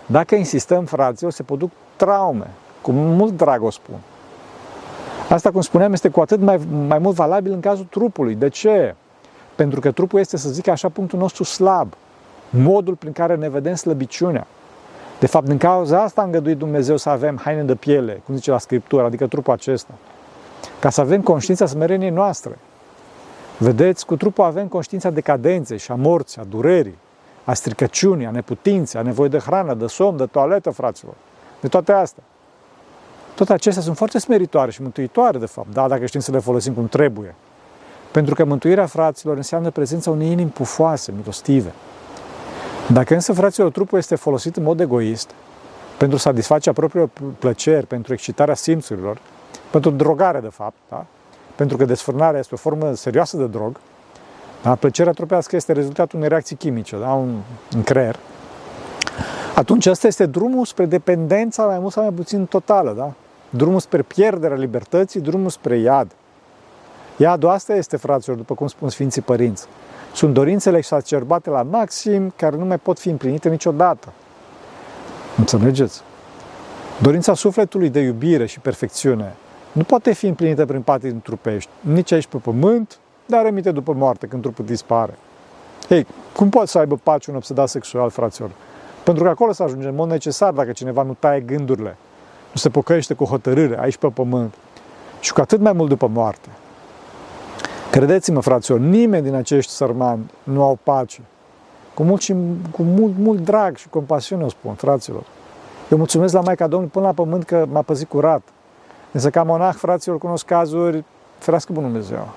Dacă 0.06 0.34
insistăm, 0.34 0.84
fraților, 0.84 1.32
se 1.32 1.42
produc 1.42 1.70
traume, 1.96 2.50
cu 2.80 2.90
mult 2.92 3.36
drag 3.36 3.62
o 3.62 3.70
spun. 3.70 3.96
Asta, 5.28 5.50
cum 5.50 5.60
spuneam, 5.60 5.92
este 5.92 6.08
cu 6.08 6.20
atât 6.20 6.40
mai, 6.40 6.60
mai 6.86 6.98
mult 6.98 7.14
valabil 7.14 7.52
în 7.52 7.60
cazul 7.60 7.86
trupului. 7.90 8.34
De 8.34 8.48
ce? 8.48 8.94
Pentru 9.54 9.80
că 9.80 9.90
trupul 9.90 10.18
este, 10.18 10.36
să 10.36 10.48
zic 10.48 10.68
așa, 10.68 10.88
punctul 10.88 11.18
nostru 11.18 11.44
slab. 11.44 11.92
Modul 12.50 12.94
prin 12.94 13.12
care 13.12 13.34
ne 13.34 13.48
vedem 13.48 13.74
slăbiciunea. 13.74 14.46
De 15.18 15.26
fapt, 15.26 15.46
din 15.46 15.58
cauza 15.58 16.02
asta 16.02 16.20
a 16.20 16.24
îngăduit 16.24 16.58
Dumnezeu 16.58 16.96
să 16.96 17.08
avem 17.08 17.40
haine 17.42 17.62
de 17.62 17.74
piele, 17.74 18.22
cum 18.26 18.34
zice 18.34 18.50
la 18.50 18.58
Scriptură, 18.58 19.04
adică 19.04 19.26
trupul 19.26 19.52
acesta. 19.52 19.92
Ca 20.78 20.90
să 20.90 21.00
avem 21.00 21.22
conștiința 21.22 21.66
smereniei 21.66 22.10
noastre. 22.10 22.58
Vedeți, 23.58 24.06
cu 24.06 24.16
trupul 24.16 24.44
avem 24.44 24.66
conștiința 24.66 25.10
decadenței 25.10 25.78
și 25.78 25.90
a 25.90 25.94
morții, 25.94 26.40
a 26.40 26.44
durerii, 26.44 26.98
a 27.44 27.54
stricăciunii, 27.54 28.26
a 28.26 28.30
neputinței, 28.30 29.00
a 29.00 29.02
nevoie 29.02 29.28
de 29.28 29.38
hrană, 29.38 29.74
de 29.74 29.86
somn, 29.86 30.16
de 30.16 30.26
toaletă, 30.26 30.70
fraților. 30.70 31.14
De 31.66 31.72
toate 31.72 31.92
astea. 31.92 32.22
Toate 33.34 33.52
acestea 33.52 33.82
sunt 33.82 33.96
foarte 33.96 34.18
smeritoare 34.18 34.70
și 34.70 34.82
mântuitoare, 34.82 35.38
de 35.38 35.46
fapt, 35.46 35.72
da, 35.72 35.88
dacă 35.88 36.06
știm 36.06 36.20
să 36.20 36.30
le 36.30 36.38
folosim 36.38 36.72
cum 36.72 36.88
trebuie. 36.88 37.34
Pentru 38.10 38.34
că 38.34 38.44
mântuirea 38.44 38.86
fraților 38.86 39.36
înseamnă 39.36 39.70
prezența 39.70 40.10
unei 40.10 40.30
inimi 40.30 40.50
pufoase, 40.50 41.12
milostive. 41.16 41.72
Dacă 42.92 43.14
însă, 43.14 43.32
fraților, 43.32 43.70
trupul 43.70 43.98
este 43.98 44.14
folosit 44.14 44.56
în 44.56 44.62
mod 44.62 44.80
egoist, 44.80 45.30
pentru 45.98 46.18
satisfacerea 46.18 46.72
propriilor 46.72 47.10
plăceri, 47.38 47.86
pentru 47.86 48.12
excitarea 48.12 48.54
simțurilor, 48.54 49.18
pentru 49.70 49.90
drogare, 49.90 50.40
de 50.40 50.50
fapt, 50.50 50.76
da? 50.88 51.06
pentru 51.54 51.76
că 51.76 51.84
desfrânarea 51.84 52.38
este 52.38 52.54
o 52.54 52.56
formă 52.56 52.94
serioasă 52.94 53.36
de 53.36 53.46
drog, 53.46 53.76
da? 54.62 54.74
plăcerea 54.74 55.12
trupească 55.12 55.56
este 55.56 55.72
rezultatul 55.72 56.18
unei 56.18 56.28
reacții 56.28 56.56
chimice, 56.56 56.98
da? 56.98 57.12
un, 57.12 57.36
un 57.74 57.82
creier, 57.82 58.18
atunci 59.56 59.86
asta 59.86 60.06
este 60.06 60.26
drumul 60.26 60.64
spre 60.64 60.84
dependența 60.86 61.64
mai 61.64 61.78
mult 61.78 61.92
sau 61.92 62.02
mai 62.02 62.12
puțin 62.12 62.46
totală, 62.46 62.92
da? 62.92 63.12
Drumul 63.50 63.80
spre 63.80 64.02
pierderea 64.02 64.56
libertății, 64.56 65.20
drumul 65.20 65.50
spre 65.50 65.78
iad. 65.78 66.10
Iadul 67.16 67.48
asta 67.48 67.74
este, 67.74 67.96
fraților, 67.96 68.36
după 68.36 68.54
cum 68.54 68.66
spun 68.66 68.88
Sfinții 68.88 69.22
Părinți. 69.22 69.66
Sunt 70.14 70.34
dorințele 70.34 70.76
exacerbate 70.76 71.50
la 71.50 71.62
maxim, 71.62 72.32
care 72.36 72.56
nu 72.56 72.64
mai 72.64 72.78
pot 72.78 72.98
fi 72.98 73.08
împlinite 73.08 73.48
niciodată. 73.48 74.12
Înțelegeți? 75.36 76.02
Dorința 77.02 77.34
sufletului 77.34 77.88
de 77.88 78.00
iubire 78.00 78.46
și 78.46 78.60
perfecțiune 78.60 79.34
nu 79.72 79.82
poate 79.82 80.12
fi 80.12 80.26
împlinită 80.26 80.66
prin 80.66 80.82
patii 80.82 81.12
trupești, 81.12 81.70
nici 81.80 82.12
aici 82.12 82.26
pe 82.26 82.36
pământ, 82.36 82.98
dar 83.26 83.42
remite 83.42 83.70
după 83.70 83.92
moarte, 83.92 84.26
când 84.26 84.42
trupul 84.42 84.64
dispare. 84.64 85.18
Ei, 85.88 86.06
cum 86.32 86.48
poate 86.48 86.68
să 86.68 86.78
aibă 86.78 87.00
pace 87.02 87.30
un 87.30 87.36
obsedat 87.36 87.68
sexual, 87.68 88.10
fraților? 88.10 88.50
Pentru 89.06 89.24
că 89.24 89.30
acolo 89.30 89.52
să 89.52 89.62
ajunge 89.62 89.88
în 89.88 89.94
mod 89.94 90.10
necesar 90.10 90.52
dacă 90.52 90.72
cineva 90.72 91.02
nu 91.02 91.16
taie 91.18 91.40
gândurile, 91.40 91.96
nu 92.52 92.60
se 92.60 92.68
pocăiește 92.68 93.14
cu 93.14 93.24
hotărâre 93.24 93.80
aici 93.80 93.96
pe 93.96 94.08
pământ 94.08 94.54
și 95.20 95.32
cu 95.32 95.40
atât 95.40 95.60
mai 95.60 95.72
mult 95.72 95.88
după 95.88 96.06
moarte. 96.06 96.48
Credeți-mă, 97.90 98.40
fraților, 98.40 98.78
nimeni 98.78 99.22
din 99.22 99.34
acești 99.34 99.72
sărmani 99.72 100.30
nu 100.42 100.62
au 100.62 100.78
pace. 100.82 101.20
Cu 101.94 102.02
mult, 102.02 102.20
și, 102.20 102.34
cu 102.70 102.82
mult, 102.82 103.12
mult 103.18 103.44
drag 103.44 103.76
și 103.76 103.88
compasiune 103.88 104.44
o 104.44 104.48
spun, 104.48 104.74
fraților. 104.74 105.22
Eu 105.90 105.98
mulțumesc 105.98 106.32
la 106.32 106.40
Maica 106.40 106.66
Domnului 106.66 106.92
până 106.92 107.06
la 107.06 107.12
pământ 107.12 107.44
că 107.44 107.66
m-a 107.70 107.82
păzit 107.82 108.08
curat. 108.08 108.42
Însă 109.12 109.30
ca 109.30 109.42
monah, 109.42 109.74
fraților, 109.74 110.18
cunosc 110.18 110.44
cazuri, 110.44 111.04
ferească 111.38 111.72
bunul 111.72 111.90
Dumnezeu. 111.90 112.28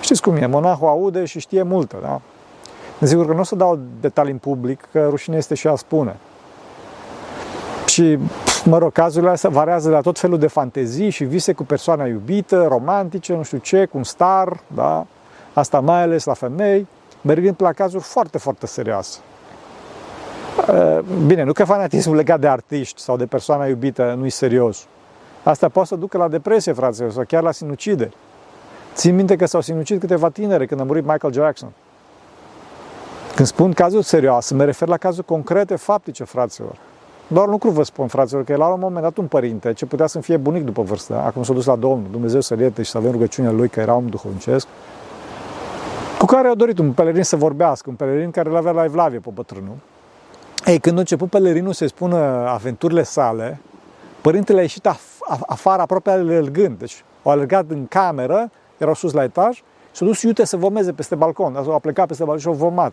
Știți 0.00 0.22
cum 0.22 0.36
e, 0.36 0.46
monahul 0.46 0.88
aude 0.88 1.24
și 1.24 1.38
știe 1.38 1.62
multă, 1.62 1.96
da? 2.02 2.20
Sigur 3.02 3.26
că 3.26 3.32
nu 3.32 3.40
o 3.40 3.42
să 3.42 3.54
dau 3.54 3.78
detalii 4.00 4.32
în 4.32 4.38
public, 4.38 4.88
că 4.92 5.06
rușine 5.08 5.36
este 5.36 5.54
și 5.54 5.66
a 5.66 5.74
spune. 5.74 6.16
Și, 7.86 8.18
mă 8.64 8.78
rog, 8.78 8.92
cazurile 8.92 9.30
astea 9.30 9.50
variază 9.50 9.88
de 9.88 9.94
la 9.94 10.00
tot 10.00 10.18
felul 10.18 10.38
de 10.38 10.46
fantezii 10.46 11.10
și 11.10 11.24
vise 11.24 11.52
cu 11.52 11.64
persoana 11.64 12.06
iubită, 12.06 12.66
romantice, 12.68 13.34
nu 13.34 13.42
știu 13.42 13.58
ce, 13.58 13.84
cu 13.84 13.96
un 13.96 14.04
star, 14.04 14.60
da? 14.74 15.06
Asta 15.52 15.80
mai 15.80 16.02
ales 16.02 16.24
la 16.24 16.34
femei, 16.34 16.86
mergând 17.20 17.54
la 17.58 17.72
cazuri 17.72 18.02
foarte, 18.02 18.38
foarte 18.38 18.66
serioase. 18.66 19.18
Bine, 21.26 21.42
nu 21.42 21.52
că 21.52 21.64
fanatismul 21.64 22.16
legat 22.16 22.40
de 22.40 22.48
artiști 22.48 23.00
sau 23.00 23.16
de 23.16 23.26
persoana 23.26 23.66
iubită 23.66 24.14
nu 24.18 24.26
e 24.26 24.28
serios. 24.28 24.86
Asta 25.42 25.68
poate 25.68 25.88
să 25.88 25.96
ducă 25.96 26.18
la 26.18 26.28
depresie, 26.28 26.72
frate, 26.72 27.10
sau 27.10 27.24
chiar 27.28 27.42
la 27.42 27.52
sinucideri. 27.52 28.16
Țin 28.94 29.14
minte 29.14 29.36
că 29.36 29.46
s-au 29.46 29.60
sinucid 29.60 30.00
câteva 30.00 30.28
tinere 30.28 30.66
când 30.66 30.80
a 30.80 30.84
murit 30.84 31.04
Michael 31.04 31.32
Jackson. 31.32 31.72
Când 33.36 33.48
spun 33.48 33.72
cazuri 33.72 34.04
serioase, 34.04 34.54
mă 34.54 34.64
refer 34.64 34.88
la 34.88 34.96
cazuri 34.96 35.26
concrete, 35.26 35.76
faptice, 35.76 36.24
fraților. 36.24 36.76
Doar 37.26 37.48
lucru 37.48 37.70
vă 37.70 37.82
spun, 37.82 38.06
fraților, 38.06 38.44
că 38.44 38.56
la 38.56 38.66
un 38.66 38.80
moment 38.80 39.02
dat 39.02 39.16
un 39.16 39.26
părinte, 39.26 39.72
ce 39.72 39.86
putea 39.86 40.06
să 40.06 40.20
fie 40.20 40.36
bunic 40.36 40.64
după 40.64 40.82
vârstă, 40.82 41.14
acum 41.14 41.42
s-a 41.42 41.52
dus 41.52 41.64
la 41.64 41.76
Domnul, 41.76 42.10
Dumnezeu 42.10 42.40
să-l 42.40 42.60
ierte 42.60 42.82
și 42.82 42.90
să 42.90 42.98
avem 42.98 43.10
rugăciunea 43.10 43.50
lui, 43.50 43.68
că 43.68 43.80
era 43.80 43.94
om 43.94 44.06
duhovnicesc, 44.06 44.66
cu 46.18 46.26
care 46.26 46.48
a 46.48 46.54
dorit 46.54 46.78
un 46.78 46.92
pelerin 46.92 47.22
să 47.22 47.36
vorbească, 47.36 47.90
un 47.90 47.94
pelerin 47.94 48.30
care 48.30 48.50
l 48.50 48.56
avea 48.56 48.72
la 48.72 48.84
Evlavie 48.84 49.18
pe 49.18 49.30
bătrânul. 49.34 49.76
Ei, 50.66 50.78
când 50.78 50.96
a 50.96 51.00
început 51.00 51.30
pelerinul 51.30 51.72
să-i 51.72 51.88
spună 51.88 52.16
aventurile 52.48 53.02
sale, 53.02 53.60
părintele 54.20 54.58
a 54.58 54.62
ieșit 54.62 54.88
af- 54.88 55.38
afară 55.46 55.82
aproape 55.82 56.10
alergând. 56.10 56.78
Deci 56.78 57.04
au 57.22 57.32
alergat 57.32 57.64
în 57.68 57.86
cameră, 57.86 58.50
erau 58.78 58.94
sus 58.94 59.12
la 59.12 59.22
etaj, 59.22 59.56
și 59.56 59.62
s-a 59.92 60.04
dus 60.04 60.22
iute 60.22 60.44
să 60.44 60.56
vomeze 60.56 60.92
peste 60.92 61.14
balcon. 61.14 61.56
A 61.56 61.78
plecat 61.78 62.06
peste 62.06 62.22
balcon 62.24 62.40
și 62.40 62.46
au 62.46 62.52
vomat. 62.52 62.92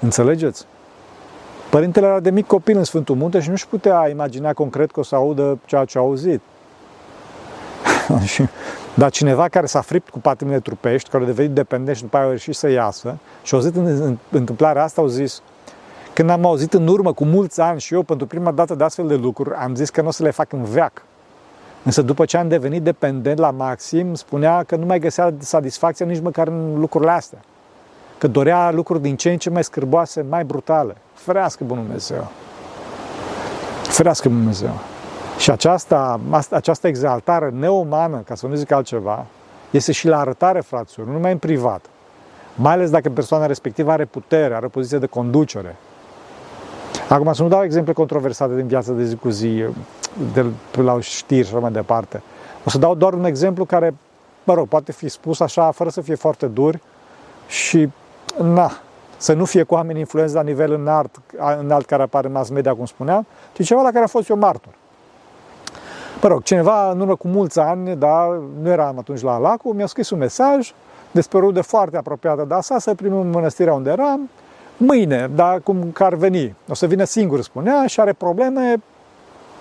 Înțelegeți? 0.00 0.66
Părintele 1.70 2.06
era 2.06 2.20
de 2.20 2.30
mic 2.30 2.46
copil 2.46 2.76
în 2.76 2.84
Sfântul 2.84 3.16
Munte 3.16 3.40
și 3.40 3.50
nu-și 3.50 3.66
putea 3.66 4.08
imagina 4.08 4.52
concret 4.52 4.90
că 4.90 5.00
o 5.00 5.02
să 5.02 5.14
audă 5.14 5.58
ceea 5.64 5.84
ce 5.84 5.98
a 5.98 6.00
auzit. 6.00 6.40
Dar 8.94 9.10
cineva 9.10 9.48
care 9.48 9.66
s-a 9.66 9.80
fript 9.80 10.08
cu 10.08 10.18
patimile 10.18 10.60
trupești, 10.60 11.08
care 11.08 11.22
a 11.22 11.26
devenit 11.26 11.50
dependent 11.50 11.96
și 11.96 12.02
după 12.02 12.16
aia 12.16 12.24
a 12.24 12.28
reușit 12.28 12.54
să 12.54 12.68
iasă 12.68 13.16
și 13.42 13.54
au 13.54 13.60
zis 13.60 13.74
în, 13.74 13.86
în, 13.86 14.02
în 14.02 14.16
întâmplarea 14.30 14.82
asta, 14.82 15.00
au 15.00 15.06
zis, 15.06 15.42
când 16.12 16.30
am 16.30 16.46
auzit 16.46 16.74
în 16.74 16.86
urmă 16.86 17.12
cu 17.12 17.24
mulți 17.24 17.60
ani 17.60 17.80
și 17.80 17.94
eu 17.94 18.02
pentru 18.02 18.26
prima 18.26 18.50
dată 18.50 18.74
de 18.74 18.84
astfel 18.84 19.06
de 19.06 19.14
lucruri, 19.14 19.54
am 19.54 19.74
zis 19.74 19.90
că 19.90 20.00
nu 20.00 20.08
o 20.08 20.10
să 20.10 20.22
le 20.22 20.30
fac 20.30 20.52
în 20.52 20.64
veac. 20.64 21.02
Însă 21.84 22.02
după 22.02 22.24
ce 22.24 22.36
am 22.36 22.48
devenit 22.48 22.82
dependent 22.82 23.38
la 23.38 23.50
maxim, 23.50 24.14
spunea 24.14 24.62
că 24.62 24.76
nu 24.76 24.86
mai 24.86 24.98
găsea 24.98 25.34
satisfacție 25.38 26.04
nici 26.04 26.20
măcar 26.20 26.46
în 26.46 26.78
lucrurile 26.78 27.10
astea 27.10 27.38
că 28.18 28.26
dorea 28.26 28.70
lucruri 28.70 29.02
din 29.02 29.16
ce 29.16 29.30
în 29.30 29.38
ce 29.38 29.50
mai 29.50 29.64
scârboase, 29.64 30.24
mai 30.28 30.44
brutale. 30.44 30.96
Ferească 31.14 31.64
Bunul 31.64 31.84
Dumnezeu! 31.84 32.28
Ferească 33.82 34.28
Dumnezeu! 34.28 34.78
Și 35.38 35.50
aceasta, 35.50 36.20
această 36.50 36.86
exaltare 36.86 37.50
neumană, 37.50 38.22
ca 38.26 38.34
să 38.34 38.46
nu 38.46 38.54
zic 38.54 38.70
altceva, 38.70 39.26
este 39.70 39.92
și 39.92 40.06
la 40.06 40.18
arătare, 40.20 40.60
fraților, 40.60 41.06
nu 41.06 41.12
numai 41.12 41.32
în 41.32 41.38
privat. 41.38 41.84
Mai 42.54 42.72
ales 42.72 42.90
dacă 42.90 43.08
persoana 43.08 43.46
respectivă 43.46 43.90
are 43.90 44.04
putere, 44.04 44.54
are 44.54 44.66
poziție 44.66 44.98
de 44.98 45.06
conducere. 45.06 45.76
Acum 47.08 47.32
să 47.32 47.42
nu 47.42 47.48
dau 47.48 47.64
exemple 47.64 47.92
controversate 47.92 48.54
din 48.54 48.66
viața 48.66 48.92
de 48.92 49.04
zi 49.04 49.16
cu 49.16 49.28
zi, 49.28 49.64
de 50.32 50.44
la 50.72 51.00
știri 51.00 51.46
și 51.46 51.52
așa 51.52 51.62
mai 51.62 51.72
departe. 51.72 52.22
O 52.64 52.70
să 52.70 52.78
dau 52.78 52.94
doar 52.94 53.12
un 53.12 53.24
exemplu 53.24 53.64
care, 53.64 53.94
mă 54.44 54.54
rog, 54.54 54.68
poate 54.68 54.92
fi 54.92 55.08
spus 55.08 55.40
așa, 55.40 55.70
fără 55.70 55.90
să 55.90 56.00
fie 56.00 56.14
foarte 56.14 56.46
dur 56.46 56.80
și 57.48 57.88
na, 58.42 58.70
să 59.16 59.32
nu 59.32 59.44
fie 59.44 59.62
cu 59.62 59.74
oameni 59.74 59.98
influenți 59.98 60.34
la 60.34 60.42
nivel 60.42 60.72
înalt, 60.72 61.20
înalt 61.58 61.86
care 61.86 62.02
apare 62.02 62.26
în 62.26 62.32
mass 62.32 62.50
media, 62.50 62.74
cum 62.74 62.86
spuneam, 62.86 63.26
ci 63.52 63.64
ceva 63.64 63.82
la 63.82 63.90
care 63.90 64.04
a 64.04 64.08
fost 64.08 64.28
eu 64.28 64.36
martor. 64.36 64.72
Mă 66.22 66.28
rog, 66.28 66.42
cineva 66.42 66.90
în 66.90 67.00
urmă 67.00 67.16
cu 67.16 67.28
mulți 67.28 67.58
ani, 67.58 67.96
da, 67.96 68.40
nu 68.62 68.68
eram 68.68 68.98
atunci 68.98 69.20
la 69.20 69.34
Alacu, 69.34 69.72
mi-a 69.72 69.86
scris 69.86 70.10
un 70.10 70.18
mesaj 70.18 70.72
despre 71.10 71.38
rude 71.38 71.60
foarte 71.60 71.96
apropiată 71.96 72.44
de 72.48 72.54
asta, 72.54 72.78
să 72.78 72.94
primim 72.94 73.20
în 73.20 73.30
mănăstirea 73.30 73.74
unde 73.74 73.90
eram, 73.90 74.30
mâine, 74.76 75.30
da, 75.34 75.58
cum 75.62 75.90
că 75.92 76.04
ar 76.04 76.14
veni. 76.14 76.54
O 76.68 76.74
să 76.74 76.86
vină 76.86 77.04
singur, 77.04 77.40
spunea, 77.40 77.86
și 77.86 78.00
are 78.00 78.12
probleme 78.12 78.82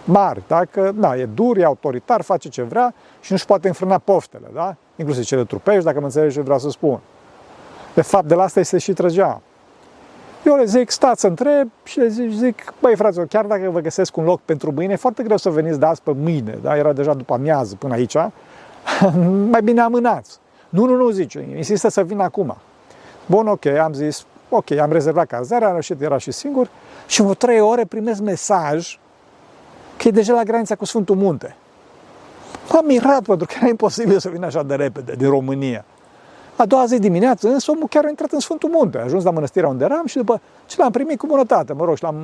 mari, 0.03 0.41
da? 0.47 0.65
că 0.65 0.91
na, 0.95 1.15
e 1.15 1.25
dur, 1.25 1.57
e 1.57 1.63
autoritar, 1.63 2.21
face 2.21 2.49
ce 2.49 2.61
vrea 2.61 2.93
și 3.21 3.31
nu-și 3.31 3.45
poate 3.45 3.67
înfrâna 3.67 3.97
poftele, 3.97 4.47
da? 4.53 4.75
inclusiv 4.95 5.23
cele 5.23 5.43
trupești, 5.43 5.83
dacă 5.83 5.99
mă 5.99 6.05
înțelegi 6.05 6.35
ce 6.35 6.41
vreau 6.41 6.59
să 6.59 6.69
spun. 6.69 6.99
De 7.97 8.03
fapt, 8.03 8.27
de 8.27 8.35
la 8.35 8.43
asta 8.43 8.59
este 8.59 8.77
și 8.77 8.93
trăgea. 8.93 9.41
Eu 10.45 10.55
le 10.55 10.65
zic, 10.65 10.89
stați 10.89 11.21
să 11.21 11.27
întreb 11.27 11.69
și 11.83 11.99
le 11.99 12.07
zic, 12.07 12.31
zic 12.31 12.73
băi 12.81 12.95
fraților, 12.95 13.27
chiar 13.27 13.45
dacă 13.45 13.69
vă 13.69 13.79
găsesc 13.79 14.17
un 14.17 14.23
loc 14.23 14.41
pentru 14.41 14.71
mâine, 14.71 14.93
e 14.93 14.95
foarte 14.95 15.23
greu 15.23 15.37
să 15.37 15.49
veniți 15.49 15.79
de 15.79 15.85
azi 15.85 16.01
pe 16.01 16.11
mâine, 16.15 16.59
da? 16.61 16.77
era 16.77 16.93
deja 16.93 17.13
după 17.13 17.33
amiază 17.33 17.75
până 17.75 17.93
aici, 17.93 18.15
mai 19.51 19.61
bine 19.63 19.81
amânați. 19.81 20.37
Nu, 20.69 20.85
nu, 20.85 20.95
nu, 20.95 21.09
zice, 21.09 21.47
insistă 21.55 21.89
să 21.89 22.03
vin 22.03 22.19
acum. 22.19 22.57
Bun, 23.25 23.47
ok, 23.47 23.65
am 23.65 23.93
zis, 23.93 24.25
ok, 24.49 24.71
am 24.71 24.91
rezervat 24.91 25.27
cazarea, 25.27 25.67
am 25.67 25.73
reușit, 25.73 26.01
era 26.01 26.17
și 26.17 26.31
singur 26.31 26.69
și 27.07 27.21
în 27.21 27.33
trei 27.37 27.59
ore 27.59 27.85
primesc 27.85 28.21
mesaj 28.21 28.99
că 29.97 30.07
e 30.07 30.11
deja 30.11 30.33
la 30.33 30.43
granița 30.43 30.75
cu 30.75 30.85
Sfântul 30.85 31.15
Munte. 31.15 31.55
M-am 32.71 32.85
mirat 32.85 33.21
pentru 33.21 33.45
că 33.45 33.53
era 33.57 33.67
imposibil 33.67 34.19
să 34.19 34.29
vină 34.29 34.45
așa 34.45 34.63
de 34.63 34.75
repede 34.75 35.13
din 35.15 35.29
România. 35.29 35.85
A 36.57 36.65
doua 36.65 36.85
zi 36.85 36.99
dimineață, 36.99 37.47
însă, 37.47 37.71
omul 37.71 37.87
chiar 37.87 38.05
a 38.05 38.09
intrat 38.09 38.31
în 38.31 38.39
Sfântul 38.39 38.69
Munte. 38.69 38.97
A 38.97 39.03
ajuns 39.03 39.23
la 39.23 39.31
mănăstirea 39.31 39.69
unde 39.69 39.83
eram 39.83 40.05
și 40.05 40.17
după 40.17 40.41
ce 40.65 40.75
l-am 40.79 40.91
primit 40.91 41.17
cu 41.17 41.27
bunătate, 41.27 41.73
mă 41.73 41.85
rog, 41.85 41.97
și 41.97 42.03
l-am, 42.03 42.15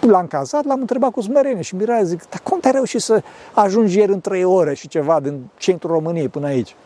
l-am 0.00 0.26
cazat, 0.26 0.64
l-am 0.64 0.80
întrebat 0.80 1.10
cu 1.10 1.20
smerenie 1.20 1.62
și 1.62 1.74
mirare, 1.74 2.04
zic, 2.04 2.28
dar 2.28 2.40
cum 2.42 2.60
te-ai 2.60 2.72
reușit 2.72 3.00
să 3.00 3.22
ajungi 3.52 3.98
ieri 3.98 4.12
în 4.12 4.20
trei 4.20 4.44
ore 4.44 4.74
și 4.74 4.88
ceva 4.88 5.20
din 5.20 5.50
centrul 5.56 5.90
României 5.90 6.28
până 6.28 6.46
aici? 6.46 6.76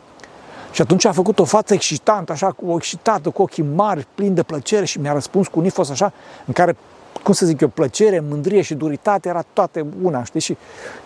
Și 0.71 0.81
atunci 0.81 1.05
a 1.05 1.11
făcut 1.11 1.39
o 1.39 1.43
față 1.43 1.73
excitantă, 1.73 2.31
așa, 2.31 2.51
cu 2.51 2.73
excitată, 2.75 3.29
cu 3.29 3.41
ochii 3.41 3.65
mari, 3.75 4.07
plin 4.15 4.33
de 4.33 4.43
plăcere 4.43 4.85
și 4.85 4.99
mi-a 4.99 5.13
răspuns 5.13 5.47
cu 5.47 5.59
un 5.59 5.65
ifos 5.65 5.89
așa, 5.89 6.13
în 6.45 6.53
care, 6.53 6.75
cum 7.23 7.33
să 7.33 7.45
zic 7.45 7.61
eu, 7.61 7.67
plăcere, 7.67 8.19
mândrie 8.29 8.61
și 8.61 8.73
duritate 8.73 9.29
era 9.29 9.43
toate 9.53 9.85
una, 10.01 10.23
știi? 10.23 10.39
Și 10.39 10.57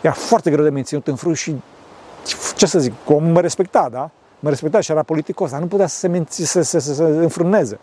era 0.02 0.14
foarte 0.14 0.52
greu 0.52 0.64
de 0.64 0.70
menținut 0.70 1.08
în 1.08 1.16
frâu 1.16 1.34
și, 1.34 1.56
ce 2.56 2.66
să 2.66 2.80
zic, 2.80 2.94
omul 3.06 3.32
mă 3.32 3.42
respecta, 3.42 3.90
da? 3.92 4.10
Mă 4.40 4.50
respecta 4.50 4.80
și 4.80 4.92
era 4.92 5.04
politicos, 5.04 5.52
dar 5.52 5.60
nu 5.60 5.68
putea 5.68 5.88
să 5.88 5.98
se, 5.98 6.08
menți, 6.08 6.44
să, 6.44 6.62
să, 6.62 6.80
să, 6.80 6.94
să 6.94 7.04
înfrâneze. 7.04 7.80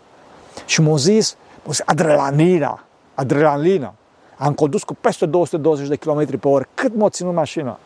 Și 0.65 0.81
m-a 0.81 0.95
zis, 0.95 1.37
m-a 1.63 1.71
zis, 1.71 1.81
adrenalina, 1.85 2.83
adrenalina. 3.13 3.93
Am 4.37 4.53
condus 4.53 4.83
cu 4.83 4.95
peste 5.01 5.25
220 5.25 5.87
de 5.87 5.95
km 5.95 6.39
pe 6.39 6.47
oră. 6.47 6.65
Cât 6.73 6.95
m-a 6.95 7.09
ținut 7.09 7.33
mașina? 7.33 7.79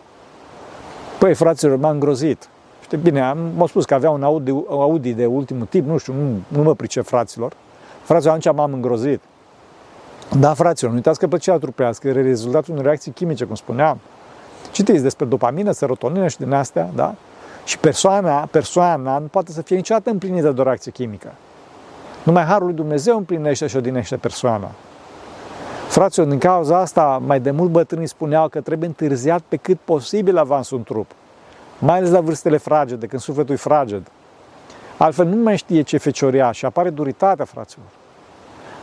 Păi, 1.20 1.34
fraților, 1.34 1.78
m-am 1.78 1.92
îngrozit. 1.92 2.50
Știi, 2.84 2.98
bine, 2.98 3.22
am, 3.22 3.38
m-au 3.56 3.68
spus 3.68 3.86
că 3.86 3.94
avea 3.94 4.10
un 4.10 4.24
Audi, 4.24 4.52
Audi 4.70 5.14
de 5.14 5.26
ultimul 5.26 5.66
tip, 5.66 5.86
nu 5.86 5.98
știu, 5.98 6.14
nu, 6.14 6.42
nu 6.48 6.64
mă 6.64 6.74
pricep 6.74 7.06
fraților. 7.06 7.54
Fraților, 8.04 8.36
atunci 8.36 8.56
m-am 8.56 8.74
îngrozit. 8.74 9.22
Da, 10.40 10.54
fraților, 10.54 10.92
nu 10.92 10.98
uitați 10.98 11.20
că 11.20 11.28
plăcerea 11.28 11.60
trupească 11.60 12.08
e 12.08 12.12
rezultatul 12.12 12.74
unei 12.74 12.86
reacții 12.86 13.12
chimice, 13.12 13.46
cum 13.46 13.56
spuneam. 13.56 14.00
Citiți 14.72 15.02
despre 15.02 15.26
dopamină, 15.26 15.72
serotonină 15.72 16.28
și 16.28 16.38
din 16.38 16.52
astea, 16.52 16.90
da? 16.96 17.16
Și 17.70 17.78
persoana, 17.78 18.46
persoana 18.52 19.18
nu 19.18 19.26
poate 19.26 19.52
să 19.52 19.62
fie 19.62 19.76
niciodată 19.76 20.10
împlinită 20.10 20.52
de 20.52 20.62
o 20.62 20.64
reacție 20.64 20.92
chimică. 20.92 21.32
Numai 22.24 22.44
Harul 22.44 22.66
lui 22.66 22.76
Dumnezeu 22.76 23.18
împlinește 23.18 23.68
și 23.68 23.76
odinește 23.76 24.18
persoana. 24.18 24.72
Fraților, 25.88 26.28
din 26.28 26.38
cauza 26.38 26.78
asta, 26.78 27.22
mai 27.26 27.40
de 27.40 27.52
mult 27.52 27.70
bătrânii 27.70 28.08
spuneau 28.08 28.48
că 28.48 28.62
trebuie 28.62 28.88
întârziat 28.88 29.42
pe 29.48 29.56
cât 29.56 29.80
posibil 29.80 30.38
avansul 30.38 30.78
în 30.78 30.84
trup. 30.84 31.12
Mai 31.80 31.98
ales 31.98 32.10
la 32.10 32.20
vârstele 32.20 32.58
fragede, 32.58 33.06
când 33.06 33.22
sufletul 33.22 33.54
e 33.54 33.58
fraged. 33.58 34.08
Altfel 34.98 35.26
nu 35.26 35.44
mai 35.44 35.58
știe 35.58 35.82
ce 35.82 35.98
fecioria 35.98 36.52
și 36.52 36.66
apare 36.66 36.90
duritatea, 36.90 37.46
fraților. 37.46 37.88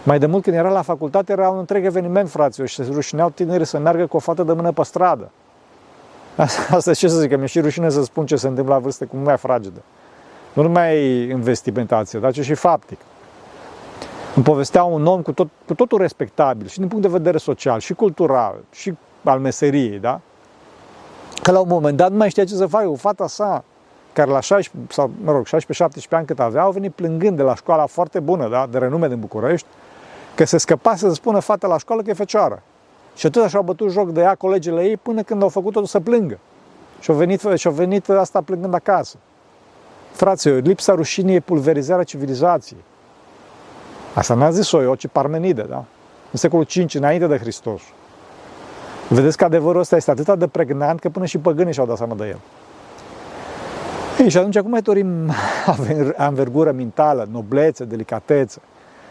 Mai 0.03 0.19
de 0.19 0.27
mult 0.27 0.43
când 0.43 0.57
era 0.57 0.71
la 0.71 0.83
facultate 0.83 1.33
era 1.33 1.51
un 1.51 1.59
întreg 1.59 1.85
eveniment, 1.85 2.31
fraților, 2.31 2.69
și 2.69 2.75
se 2.75 2.89
rușineau 2.93 3.31
tineri 3.31 3.65
să 3.65 3.79
meargă 3.79 4.07
cu 4.07 4.17
o 4.17 4.21
fată 4.21 4.43
de 4.43 4.53
mână 4.53 4.73
pe 4.73 4.83
stradă. 4.83 5.31
Asta 6.71 6.95
ce 6.95 7.09
să 7.09 7.19
zic, 7.19 7.31
că 7.31 7.37
mi-e 7.37 7.47
și 7.47 7.61
rușine 7.61 7.91
să 7.91 8.03
spun 8.03 8.27
ce 8.27 8.37
se 8.37 8.49
întâmplă 8.49 8.75
la 8.75 8.81
vârste 8.81 9.05
cu 9.05 9.17
mai 9.17 9.37
fragedă. 9.37 9.83
Nu 10.53 10.63
numai 10.63 11.25
în 11.31 11.41
vestimentație, 11.41 12.19
dar 12.19 12.33
ci 12.33 12.41
și 12.41 12.55
faptic. 12.55 12.99
Îmi 14.35 14.45
povestea 14.45 14.85
un 14.85 15.07
om 15.07 15.23
cu, 15.23 15.33
tot, 15.33 15.49
cu 15.67 15.75
totul 15.75 15.99
respectabil 15.99 16.67
și 16.67 16.79
din 16.79 16.89
punct 16.89 17.03
de 17.03 17.11
vedere 17.11 17.39
social, 17.39 17.81
și 17.81 17.95
cultural, 17.95 18.55
și 18.73 18.95
al 19.25 19.39
meseriei, 19.39 19.99
da? 19.99 20.21
Că 21.43 21.51
la 21.51 21.61
un 21.61 21.69
moment 21.69 21.97
dat 21.97 22.11
nu 22.11 22.17
mai 22.17 22.31
știa 22.31 22.45
ce 22.45 22.55
să 22.55 22.67
facă. 22.67 22.89
O 22.89 22.95
fata 22.95 23.27
sa, 23.27 23.65
care 24.13 24.31
la 24.31 24.41
16, 24.41 24.93
sau, 24.93 25.11
mă 25.25 25.33
rog, 25.33 25.47
16-17 25.47 25.51
ani 26.11 26.27
cât 26.27 26.41
avea, 26.41 26.63
au 26.63 26.71
venit 26.71 26.93
plângând 26.93 27.37
de 27.37 27.43
la 27.43 27.55
școala 27.55 27.87
foarte 27.87 28.21
bună, 28.21 28.49
da? 28.49 28.67
de 28.71 28.79
renume 28.79 29.09
din 29.09 29.21
București, 29.21 29.67
că 30.35 30.45
se 30.45 30.59
scăpase 30.59 31.09
să 31.09 31.15
spună 31.15 31.39
fata 31.39 31.67
la 31.67 31.79
școală 31.79 32.03
că 32.03 32.11
e 32.11 32.15
fecioară. 32.15 32.63
Și 33.17 33.27
atât 33.27 33.43
așa 33.43 33.59
au 33.59 33.65
bătut 33.65 33.91
joc 33.91 34.11
de 34.11 34.21
ea 34.21 34.35
colegele 34.35 34.83
ei 34.83 34.97
până 34.97 35.23
când 35.23 35.43
au 35.43 35.49
făcut-o 35.49 35.85
să 35.85 36.01
plângă. 36.01 36.39
Și 37.01 37.11
au 37.11 37.17
venit, 37.17 37.43
și 37.55 37.67
au 37.67 37.73
venit 37.73 38.09
asta 38.09 38.41
plângând 38.41 38.75
acasă. 38.75 39.17
Fraților, 40.13 40.63
lipsa 40.63 40.95
rușinii 40.95 41.35
e 41.35 41.41
pulverizarea 41.41 42.05
civilizației. 42.05 42.81
Asta 44.15 44.35
n-a 44.35 44.51
zis-o 44.51 44.83
eu, 44.83 44.95
ci 44.95 45.07
Parmenide, 45.07 45.63
da? 45.63 45.85
În 46.31 46.39
secolul 46.39 46.65
5, 46.65 46.95
înainte 46.95 47.27
de 47.27 47.39
Hristos. 47.39 47.81
Vedeți 49.09 49.37
că 49.37 49.45
adevărul 49.45 49.81
ăsta 49.81 49.97
este 49.97 50.11
atât 50.11 50.39
de 50.39 50.47
pregnant 50.47 51.01
că 51.01 51.09
până 51.09 51.25
și 51.25 51.39
păgânii 51.39 51.73
și-au 51.73 51.87
dat 51.87 51.97
seama 51.97 52.15
de 52.15 52.25
el. 52.25 52.39
Ei, 54.19 54.29
și 54.29 54.37
atunci, 54.37 54.59
cum 54.59 54.71
mai 54.71 54.83
dorim 54.83 55.33
anvergură 56.17 56.73
mentală, 56.73 57.29
noblețe, 57.31 57.85
delicatețe 57.85 58.61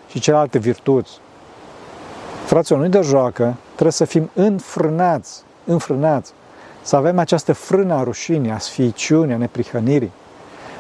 și 0.10 0.20
celelalte 0.20 0.58
virtuți? 0.58 1.20
Fraților, 2.46 2.80
nu 2.80 2.88
de 2.88 3.02
joacă, 3.02 3.56
trebuie 3.72 3.92
să 3.92 4.06
fim 4.06 4.30
înfrânați, 4.34 5.44
înfrânați, 5.64 6.34
să 6.82 6.96
avem 6.96 7.20
această 7.20 7.54
frână 7.54 7.94
a 7.94 8.04
rușinii, 8.04 8.52
a 8.52 8.58
sfiiciunii, 8.58 9.34
a 9.34 9.38
neprihănirii. 9.38 10.12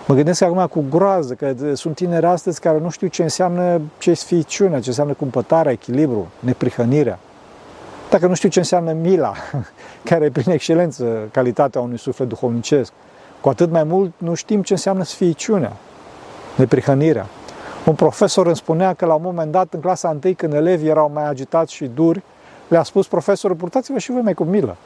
Mă 0.08 0.16
gândesc 0.16 0.42
acum 0.42 0.68
cu 0.68 0.86
groază 0.90 1.34
că 1.34 1.56
sunt 1.74 1.96
tineri 1.96 2.26
astăzi 2.26 2.60
care 2.60 2.80
nu 2.80 2.90
știu 2.90 3.08
ce 3.08 3.24
înseamnă 3.24 3.82
ce 3.98 4.14
sfiiciunea, 4.14 4.80
ce 4.80 4.90
înseamnă 4.90 5.14
cumpătarea, 5.14 5.72
echilibru, 5.72 6.28
neprihănirea. 6.40 7.20
Dacă 8.10 8.28
nu 8.28 8.34
știu 8.34 8.50
ce 8.50 8.60
înseamnă 8.60 8.92
mila, 8.92 9.34
care 10.10 10.26
e 10.26 10.30
prin 10.30 10.52
excelență 10.52 11.30
calitatea 11.32 11.82
unui 11.82 11.98
suflet 11.98 12.28
duhovnicesc, 12.28 12.92
cu 13.42 13.50
atât 13.50 13.72
mai 13.72 13.84
mult 13.84 14.12
nu 14.18 14.34
știm 14.34 14.62
ce 14.62 14.74
înseamnă 14.74 15.04
sfiiciunea, 15.04 15.74
neprihănirea. 16.56 17.26
Un 17.86 17.96
profesor 17.96 18.46
îmi 18.46 18.56
spunea 18.56 18.94
că 18.94 19.06
la 19.06 19.14
un 19.14 19.22
moment 19.24 19.52
dat, 19.52 19.74
în 19.74 19.80
clasa 19.80 20.10
întâi, 20.10 20.34
când 20.34 20.54
elevii 20.54 20.90
erau 20.90 21.12
mai 21.14 21.28
agitați 21.28 21.74
și 21.74 21.86
duri, 21.86 22.24
le-a 22.68 22.84
spus 22.84 23.08
profesorul, 23.08 23.56
purtați-vă 23.56 23.98
și 23.98 24.12
voi 24.12 24.22
mai 24.22 24.34
cu 24.34 24.44
milă. 24.44 24.78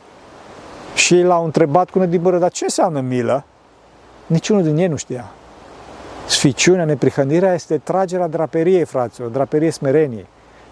Și 0.95 1.21
l-au 1.21 1.45
întrebat 1.45 1.89
cu 1.89 1.99
nedibără, 1.99 2.38
dar 2.38 2.51
ce 2.51 2.63
înseamnă 2.63 2.99
milă? 2.99 3.43
Niciunul 4.25 4.63
din 4.63 4.77
ei 4.77 4.88
nu 4.88 4.95
știa. 4.95 5.31
Sficiunea, 6.27 6.85
neprihănirea 6.85 7.53
este 7.53 7.77
tragerea 7.77 8.27
draperiei, 8.27 8.83
fraților, 8.83 9.29
draperiei 9.29 9.71
smereniei, 9.71 10.25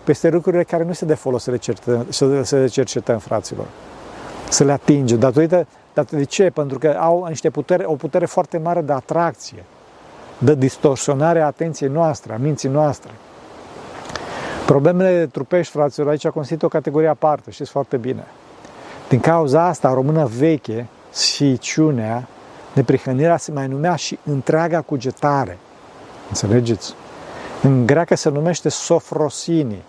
peste 0.03 0.29
lucrurile 0.29 0.63
care 0.63 0.83
nu 0.83 0.93
se 0.93 1.05
de 1.05 1.13
folos 1.13 1.43
să 1.43 1.51
le, 1.51 1.57
cercetăm, 1.57 2.05
să 2.09 2.55
le 2.59 2.67
cercetăm, 2.67 3.17
fraților. 3.17 3.65
Să 4.49 4.63
le 4.63 4.71
atingem. 4.71 5.19
Datorită, 5.19 5.67
datorită 5.93 6.15
de 6.15 6.23
ce? 6.23 6.49
Pentru 6.49 6.77
că 6.79 6.97
au 6.99 7.25
niște 7.27 7.49
putere, 7.49 7.83
o 7.85 7.93
putere 7.93 8.25
foarte 8.25 8.57
mare 8.57 8.81
de 8.81 8.93
atracție 8.93 9.63
de 10.37 10.55
distorsionare 10.55 11.41
a 11.41 11.45
atenției 11.45 11.89
noastre, 11.89 12.33
a 12.33 12.37
minții 12.37 12.69
noastre. 12.69 13.11
Problemele 14.65 15.25
trupești, 15.25 15.71
fraților, 15.71 16.09
aici 16.09 16.27
constituie 16.27 16.69
o 16.73 16.77
categorie 16.77 17.07
aparte, 17.07 17.51
știți 17.51 17.71
foarte 17.71 17.97
bine. 17.97 18.23
Din 19.09 19.19
cauza 19.19 19.63
asta, 19.63 19.93
română 19.93 20.25
veche, 20.25 20.87
sficiunea, 21.09 22.27
neprihănirea 22.73 23.37
se 23.37 23.51
mai 23.51 23.67
numea 23.67 23.95
și 23.95 24.19
întreaga 24.23 24.81
cugetare. 24.81 25.57
Înțelegeți? 26.27 26.93
În 27.61 27.85
greacă 27.85 28.15
se 28.15 28.29
numește 28.29 28.69
sofrosini, 28.69 29.83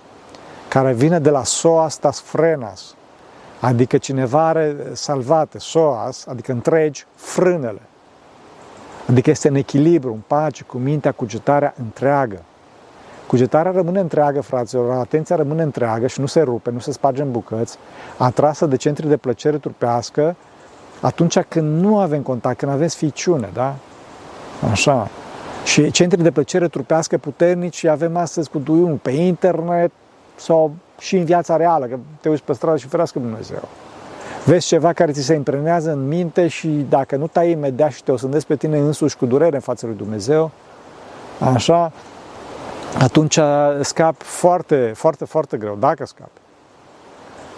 care 0.69 0.93
vine 0.93 1.19
de 1.19 1.31
la 1.31 1.45
soastas 1.45 2.21
frenas, 2.21 2.95
adică 3.61 3.99
cineva 3.99 4.47
are 4.47 4.77
salvate, 4.93 5.59
soas, 5.59 6.27
adică 6.27 6.53
întregi 6.53 7.07
frânele. 7.15 7.81
Adică 9.09 9.31
este 9.31 9.49
în 9.49 9.55
echilibru, 9.55 10.13
în 10.13 10.21
pace, 10.27 10.65
cu 10.65 10.79
mintea, 10.79 11.13
cugetarea 11.13 11.75
întreagă. 11.79 12.43
Cugetarea 13.27 13.71
rămâne 13.71 14.01
întreagă, 14.01 14.41
fraților, 14.41 14.99
atenția 14.99 15.37
rămâne 15.37 15.63
întreagă 15.63 16.07
și 16.07 16.21
nu 16.21 16.27
se 16.27 16.41
rupe, 16.41 16.71
nu 16.71 16.79
se 16.79 16.93
sparge 16.93 17.23
în 17.23 17.31
bucăți, 17.31 17.79
atrasă 18.17 18.67
de 18.67 18.77
centri 18.77 19.09
de 19.09 19.17
plăcere 19.17 19.57
trupească, 19.59 20.37
atunci 21.01 21.39
când 21.39 21.81
nu 21.83 21.99
avem 21.99 22.23
contact, 22.23 22.59
când 22.59 22.73
avem 22.73 22.89
sficiune, 22.89 23.51
da? 23.53 23.75
Așa. 24.71 25.09
Și 25.65 25.91
centri 25.91 26.23
de 26.23 26.31
plăcere 26.31 26.69
trupească 26.69 27.19
puternici 27.19 27.85
avem 27.85 28.17
astăzi 28.17 28.51
cu 28.51 28.59
duiung 28.59 28.99
pe 28.99 29.11
internet 29.11 29.91
sau 30.37 30.73
și 30.99 31.17
în 31.17 31.25
viața 31.25 31.57
reală, 31.57 31.87
că 31.87 31.99
te 32.21 32.29
uiți 32.29 32.43
pe 32.43 32.53
stradă 32.53 32.77
și 32.77 32.87
ferească 32.87 33.19
Dumnezeu 33.19 33.69
vezi 34.45 34.67
ceva 34.67 34.93
care 34.93 35.13
ți 35.13 35.23
se 35.23 35.35
impregnează 35.35 35.91
în 35.91 36.09
minte 36.09 36.49
și 36.49 36.69
dacă 36.69 37.17
nu 37.17 37.27
tai 37.27 37.51
imediat 37.51 37.93
și 37.93 38.03
te 38.03 38.13
osândezi 38.13 38.47
pe 38.47 38.57
tine 38.57 38.79
însuși 38.79 39.17
cu 39.17 39.27
durere 39.27 39.55
în 39.55 39.61
fața 39.61 39.87
lui 39.87 39.97
Dumnezeu, 39.97 40.51
așa, 41.39 41.93
atunci 42.99 43.39
scapi 43.81 44.25
foarte, 44.25 44.93
foarte, 44.95 45.25
foarte 45.25 45.57
greu, 45.57 45.77
dacă 45.81 46.07
scapi. 46.07 46.41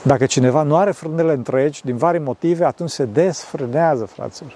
Dacă 0.03 0.27
cineva 0.27 0.63
nu 0.63 0.77
are 0.77 0.91
frânele 0.91 1.33
întregi, 1.33 1.85
din 1.85 1.97
vari 1.97 2.19
motive, 2.19 2.65
atunci 2.65 2.91
se 2.91 3.05
desfrânează, 3.05 4.05
fraților. 4.05 4.53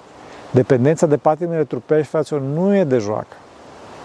Dependența 0.50 1.06
de 1.06 1.16
patimile 1.16 1.64
trupești, 1.64 2.10
fraților, 2.10 2.40
nu 2.40 2.76
e 2.76 2.84
de 2.84 2.98
joacă. 2.98 3.36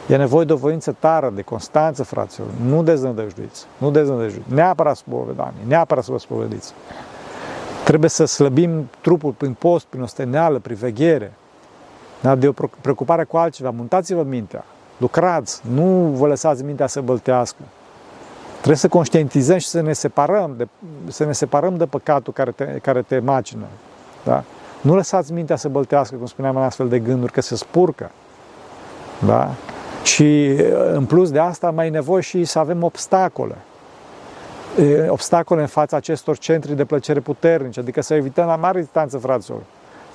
E 0.08 0.16
nevoie 0.16 0.46
de 0.46 0.54
o 0.54 0.56
voință 0.56 0.96
tară, 1.00 1.32
de 1.36 1.42
constanță, 1.42 2.04
fraților. 2.04 2.48
Nu 2.66 2.84
deznădăjduiți. 2.84 3.66
Nu 3.78 3.92
deznădăjduiți. 3.92 4.54
Neapărat 4.54 4.96
spovedanie, 4.96 5.62
neapărat 5.68 6.04
să 6.04 6.12
vă 6.12 6.20
spovediți. 6.20 6.74
Trebuie 7.90 8.10
să 8.10 8.26
slăbim 8.26 8.90
trupul 9.02 9.32
prin 9.32 9.54
post, 9.54 9.86
prin 9.86 10.02
osteneală, 10.02 10.60
prin 10.60 10.76
veghere. 10.76 11.34
Da? 12.22 12.36
De 12.36 12.48
o 12.48 12.52
preocupare 12.82 13.24
cu 13.24 13.38
altceva. 13.38 13.70
Muntați-vă 13.70 14.24
mintea. 14.24 14.66
lucrați, 14.98 15.62
nu 15.74 16.14
vă 16.16 16.28
lăsați 16.28 16.64
mintea 16.64 16.88
să 16.88 17.02
băltească. 17.02 17.62
Trebuie 18.56 18.76
să 18.76 18.88
conștientizăm 18.88 19.58
și 19.58 19.68
să 19.68 19.82
ne 19.82 19.94
separăm 19.94 20.54
de, 20.58 20.68
să 21.08 21.26
ne 21.26 21.32
separăm 21.32 21.78
de 21.78 21.86
păcatul 21.86 22.34
care 22.34 22.52
te, 22.52 22.66
care 22.66 23.02
te 23.02 23.20
macină. 23.20 23.66
Da? 24.24 24.44
Nu 24.82 24.96
lăsați 24.96 25.34
mintea 25.34 25.56
să 25.56 25.70
băltească, 25.70 26.16
cum 26.16 26.26
spuneam, 26.26 26.56
în 26.56 26.64
astfel 26.64 26.90
de 26.90 27.00
gânduri, 27.00 27.32
că 27.32 27.42
se 27.42 27.56
spurcă. 27.56 28.12
Da? 29.26 29.50
Și 30.04 30.56
în 30.94 31.06
plus 31.06 31.32
de 31.32 31.40
asta 31.40 31.72
mai 31.72 31.88
e 31.88 31.90
nevoie 31.90 32.22
și 32.22 32.46
să 32.46 32.60
avem 32.60 32.84
obstacole. 32.84 33.56
Obstacole 35.08 35.62
în 35.62 35.68
fața 35.68 35.98
acestor 35.98 36.38
centri 36.38 36.76
de 36.76 36.86
plăcere 36.86 37.20
puternice, 37.20 37.80
adică 37.80 38.02
să 38.02 38.14
evităm 38.14 38.46
la 38.46 38.56
mare 38.56 38.80
distanță, 38.80 39.18
fraților. 39.18 39.62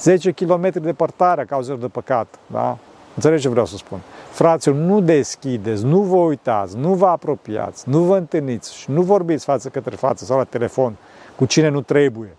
10 0.01 0.31
km 0.31 0.81
departare 0.81 1.45
cauzări 1.45 1.81
de 1.81 1.87
păcat. 1.87 2.27
Da? 2.47 2.79
Înțelegi 3.15 3.43
ce 3.43 3.49
vreau 3.49 3.67
să 3.67 3.77
spun? 3.77 3.99
Fraților, 4.31 4.77
nu 4.77 5.01
deschideți, 5.01 5.85
nu 5.85 6.01
vă 6.01 6.17
uitați, 6.17 6.77
nu 6.77 6.95
vă 6.95 7.07
apropiați, 7.07 7.89
nu 7.89 7.99
vă 7.99 8.17
întâlniți 8.17 8.75
și 8.75 8.91
nu 8.91 9.03
vorbiți 9.03 9.45
față 9.45 9.69
către 9.69 9.97
față 9.97 10.25
sau 10.25 10.37
la 10.37 10.45
telefon 10.45 10.97
cu 11.37 11.45
cine 11.45 11.69
nu 11.69 11.81
trebuie. 11.81 12.37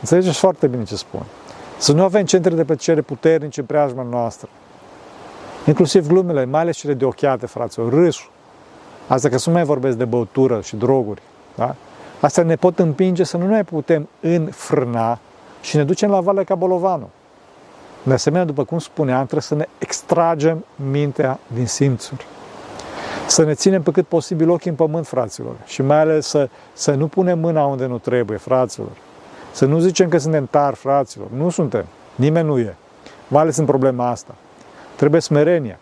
Înțelegeți 0.00 0.38
foarte 0.38 0.66
bine 0.66 0.82
ce 0.82 0.96
spun. 0.96 1.22
Să 1.78 1.92
nu 1.92 2.02
avem 2.02 2.24
centre 2.24 2.54
de 2.54 2.64
plăcere 2.64 3.00
puternice 3.00 3.60
în 3.60 3.66
preajma 3.66 4.02
noastră. 4.02 4.48
Inclusiv 5.66 6.08
glumele, 6.08 6.44
mai 6.44 6.60
ales 6.60 6.76
cele 6.76 6.94
de 6.94 7.04
ochiate, 7.04 7.46
fraților, 7.46 7.92
râsul. 7.92 8.30
Asta 9.06 9.28
că 9.28 9.38
să 9.38 9.48
nu 9.48 9.54
mai 9.54 9.64
vorbesc 9.64 9.96
de 9.96 10.04
băutură 10.04 10.60
și 10.60 10.76
droguri. 10.76 11.22
Da? 11.54 11.74
Asta 12.20 12.42
ne 12.42 12.56
pot 12.56 12.78
împinge 12.78 13.24
să 13.24 13.36
nu 13.36 13.46
ne 13.46 13.64
putem 13.64 14.08
înfrâna 14.20 15.18
și 15.60 15.76
ne 15.76 15.84
ducem 15.84 16.10
la 16.10 16.20
Valea 16.20 16.44
Cabolovanu. 16.44 17.08
De 18.02 18.12
asemenea, 18.12 18.44
după 18.44 18.64
cum 18.64 18.78
spuneam, 18.78 19.22
trebuie 19.22 19.40
să 19.40 19.54
ne 19.54 19.66
extragem 19.78 20.64
mintea 20.90 21.38
din 21.54 21.66
simțuri. 21.66 22.26
Să 23.26 23.44
ne 23.44 23.54
ținem 23.54 23.82
pe 23.82 23.90
cât 23.90 24.06
posibil 24.06 24.50
ochii 24.50 24.70
în 24.70 24.76
pământ, 24.76 25.06
fraților. 25.06 25.54
Și 25.64 25.82
mai 25.82 26.00
ales 26.00 26.26
să, 26.26 26.48
să 26.72 26.94
nu 26.94 27.06
punem 27.06 27.38
mâna 27.38 27.64
unde 27.64 27.86
nu 27.86 27.98
trebuie, 27.98 28.38
fraților. 28.38 28.92
Să 29.52 29.64
nu 29.64 29.78
zicem 29.78 30.08
că 30.08 30.18
suntem 30.18 30.46
tari, 30.46 30.76
fraților. 30.76 31.26
Nu 31.36 31.50
suntem. 31.50 31.84
Nimeni 32.14 32.46
nu 32.46 32.58
e. 32.58 32.76
Mai 33.28 33.42
ales 33.42 33.56
în 33.56 33.64
problema 33.64 34.08
asta. 34.08 34.34
Trebuie 34.96 35.20
smerenia. 35.20 35.78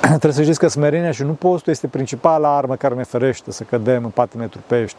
Trebuie 0.18 0.32
să 0.32 0.42
știți 0.42 0.58
că 0.58 0.68
smerenia 0.68 1.10
și 1.10 1.22
nu 1.22 1.32
postul 1.32 1.72
este 1.72 1.86
principala 1.86 2.56
armă 2.56 2.76
care 2.76 2.94
ne 2.94 3.02
ferește 3.02 3.52
să 3.52 3.62
cădem 3.62 4.04
în 4.04 4.10
patine 4.10 4.46
trupești. 4.46 4.96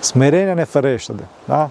Smerenia 0.00 0.54
ne 0.54 0.64
ferește 0.64 1.12
de, 1.12 1.22
da? 1.44 1.70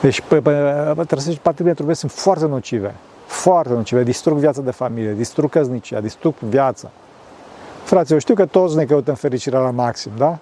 Deci, 0.00 0.20
pe, 0.20 0.40
pe, 0.40 0.50
trebuie 0.94 1.20
să 1.20 1.30
zici, 1.30 1.38
patimile 1.42 1.74
trupești 1.74 2.00
sunt 2.00 2.12
foarte 2.12 2.46
nocive. 2.46 2.94
Foarte 3.26 3.72
nocive. 3.72 4.02
Distrug 4.02 4.38
viața 4.38 4.60
de 4.60 4.70
familie, 4.70 5.12
distrug 5.12 5.50
căznicia, 5.50 6.00
distrug 6.00 6.34
viața. 6.38 6.90
Fraților, 7.84 8.20
știu 8.20 8.34
că 8.34 8.46
toți 8.46 8.76
ne 8.76 8.84
căutăm 8.84 9.14
fericirea 9.14 9.58
la 9.58 9.70
maxim, 9.70 10.12
da? 10.16 10.38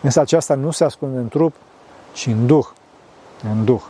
Însă 0.00 0.20
aceasta 0.20 0.54
nu 0.54 0.70
se 0.70 0.84
ascunde 0.84 1.18
în 1.18 1.28
trup, 1.28 1.54
ci 2.12 2.26
în 2.26 2.46
duh. 2.46 2.66
În 3.52 3.64
duh. 3.64 3.80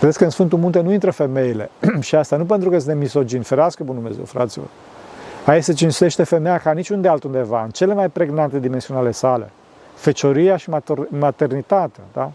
Vedeți 0.00 0.18
că 0.18 0.24
în 0.24 0.30
Sfântul 0.30 0.58
Munte 0.58 0.80
nu 0.80 0.92
intră 0.92 1.10
femeile. 1.10 1.70
și 2.00 2.14
asta 2.14 2.36
nu 2.36 2.44
pentru 2.44 2.70
că 2.70 2.78
suntem 2.78 2.98
misogini, 2.98 3.44
ferească 3.44 3.82
Bunul 3.84 4.02
Dumnezeu, 4.02 4.24
fraților. 4.24 4.66
Aici 5.46 5.62
se 5.62 5.72
cinstește 5.72 6.24
femeia 6.24 6.58
ca 6.58 6.72
niciunde 6.72 7.08
altundeva, 7.08 7.62
în 7.62 7.70
cele 7.70 7.94
mai 7.94 8.08
pregnante 8.08 8.58
dimensiuni 8.58 9.00
ale 9.00 9.10
sale. 9.10 9.50
Fecioria 9.94 10.56
și 10.56 10.70
maternitatea, 11.08 12.02
da? 12.12 12.30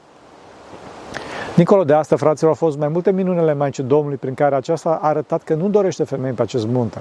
Nicolo 1.55 1.83
de 1.83 1.93
asta, 1.93 2.15
fraților, 2.15 2.49
au 2.49 2.55
fost 2.55 2.77
mai 2.77 2.87
multe 2.87 3.11
minunele 3.11 3.53
Maicii 3.53 3.83
Domnului 3.83 4.17
prin 4.17 4.33
care 4.33 4.55
aceasta 4.55 4.99
a 5.01 5.07
arătat 5.07 5.43
că 5.43 5.53
nu 5.53 5.69
dorește 5.69 6.03
femei 6.03 6.31
pe 6.31 6.41
acest 6.41 6.67
munte. 6.67 6.97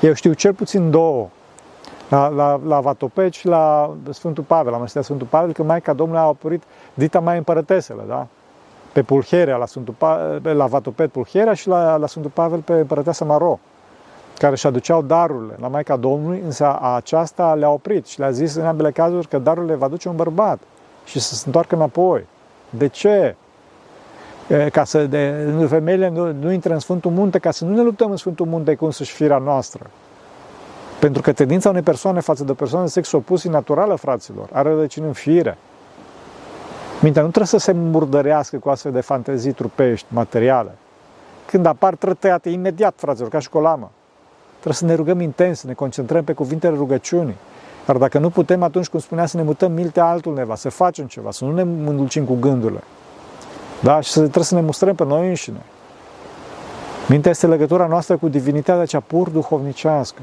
Eu 0.00 0.12
știu 0.12 0.32
cel 0.32 0.54
puțin 0.54 0.90
două, 0.90 1.28
la, 2.08 2.28
la, 2.28 2.60
la 2.66 2.80
Vatopet 2.80 3.32
și 3.32 3.46
la 3.46 3.94
Sfântul 4.10 4.44
Pavel, 4.44 4.72
la 4.72 4.78
Măstea 4.78 5.02
Sfântul 5.02 5.26
Pavel, 5.26 5.52
că 5.52 5.62
Maica 5.62 5.92
Domnului 5.92 6.22
a 6.22 6.26
apărut 6.26 6.62
dita 6.94 7.20
mai 7.20 7.36
împărătesele, 7.36 8.02
da? 8.08 8.26
Pe 8.92 9.02
Pulherea, 9.02 9.56
la, 9.56 9.66
Sfântul 9.66 9.94
pa, 9.98 10.40
la 10.42 10.66
Vatopet 10.66 11.10
Pulherea 11.10 11.54
și 11.54 11.68
la, 11.68 11.96
la 11.96 12.06
Sfântul 12.06 12.30
Pavel 12.34 12.60
pe 12.60 12.72
împărăteasa 12.72 13.24
Maro, 13.24 13.58
care 14.38 14.52
își 14.52 14.66
aduceau 14.66 15.02
darurile 15.02 15.54
la 15.60 15.68
Maica 15.68 15.96
Domnului, 15.96 16.42
însă 16.44 16.78
aceasta 16.80 17.54
le-a 17.54 17.70
oprit 17.70 18.06
și 18.06 18.18
le-a 18.18 18.30
zis 18.30 18.54
în 18.54 18.66
ambele 18.66 18.90
cazuri 18.90 19.28
că 19.28 19.38
darurile 19.38 19.74
va 19.74 19.88
duce 19.88 20.08
un 20.08 20.16
bărbat 20.16 20.58
și 21.04 21.20
să 21.20 21.34
se 21.34 21.42
întoarcă 21.46 21.74
înapoi. 21.74 22.26
De 22.70 22.86
ce? 22.86 23.34
ca 24.72 24.84
să 24.84 25.06
de, 25.06 25.52
femeile 25.68 26.08
nu, 26.08 26.32
nu 26.32 26.52
intră 26.52 26.72
în 26.72 26.78
Sfântul 26.78 27.10
Munte, 27.10 27.38
ca 27.38 27.50
să 27.50 27.64
nu 27.64 27.74
ne 27.74 27.82
luptăm 27.82 28.10
în 28.10 28.16
Sfântul 28.16 28.46
Munte 28.46 28.74
cu 28.74 28.84
însuși 28.84 29.12
firea 29.12 29.38
noastră. 29.38 29.90
Pentru 31.00 31.22
că 31.22 31.32
tendința 31.32 31.68
unei 31.68 31.82
persoane 31.82 32.20
față 32.20 32.44
de 32.44 32.50
o 32.50 32.54
persoană 32.54 32.84
de 32.84 32.90
sex 32.90 33.12
opus 33.12 33.44
e 33.44 33.48
naturală, 33.48 33.94
fraților, 33.94 34.48
are 34.52 34.68
rădăcini 34.68 35.06
în 35.06 35.12
fire. 35.12 35.58
Mintea 37.02 37.22
nu 37.22 37.28
trebuie 37.28 37.46
să 37.46 37.58
se 37.58 37.72
murdărească 37.72 38.56
cu 38.58 38.68
astfel 38.68 38.92
de 38.92 39.00
fantezii 39.00 39.52
trupești, 39.52 40.06
materiale. 40.08 40.70
Când 41.46 41.66
apar, 41.66 41.94
trătăiate 41.94 42.48
imediat, 42.48 42.94
fraților, 42.96 43.28
ca 43.28 43.38
și 43.38 43.48
cu 43.48 43.58
o 43.58 43.60
lamă. 43.60 43.90
Trebuie 44.64 44.88
să 44.88 44.96
ne 44.96 45.02
rugăm 45.02 45.20
intens, 45.20 45.58
să 45.58 45.66
ne 45.66 45.72
concentrăm 45.72 46.24
pe 46.24 46.32
cuvintele 46.32 46.76
rugăciunii. 46.76 47.36
Dar 47.86 47.96
dacă 47.96 48.18
nu 48.18 48.30
putem, 48.30 48.62
atunci, 48.62 48.88
cum 48.88 49.00
spunea, 49.00 49.26
să 49.26 49.36
ne 49.36 49.42
mutăm 49.42 49.72
milte 49.72 50.00
altul 50.00 50.34
neva, 50.34 50.54
să 50.54 50.68
facem 50.68 51.06
ceva, 51.06 51.30
să 51.30 51.44
nu 51.44 51.52
ne 51.52 51.62
mândulcim 51.62 52.24
cu 52.24 52.36
gândurile. 52.40 52.82
Da? 53.82 54.00
Și 54.00 54.12
trebuie 54.12 54.44
să 54.44 54.54
ne 54.54 54.60
mustrăm 54.60 54.94
pe 54.94 55.04
noi 55.04 55.28
înșine. 55.28 55.60
Mintea 57.08 57.30
este 57.30 57.46
legătura 57.46 57.86
noastră 57.86 58.16
cu 58.16 58.28
divinitatea 58.28 58.86
cea 58.86 59.00
pur 59.00 59.28
duhovnicească. 59.28 60.20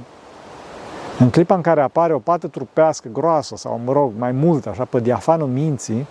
În 1.20 1.30
clipa 1.30 1.56
în 1.56 1.62
care 1.62 1.82
apare 1.82 2.14
o 2.14 2.20
pată 2.20 2.48
trupească 2.48 3.10
groasă 3.14 3.56
sau, 3.56 3.82
mă 3.86 3.92
rog, 3.92 4.12
mai 4.18 4.32
mult, 4.32 4.66
așa, 4.66 4.86
pe 4.86 5.00
diafanul 5.00 5.48
minții, 5.48 6.08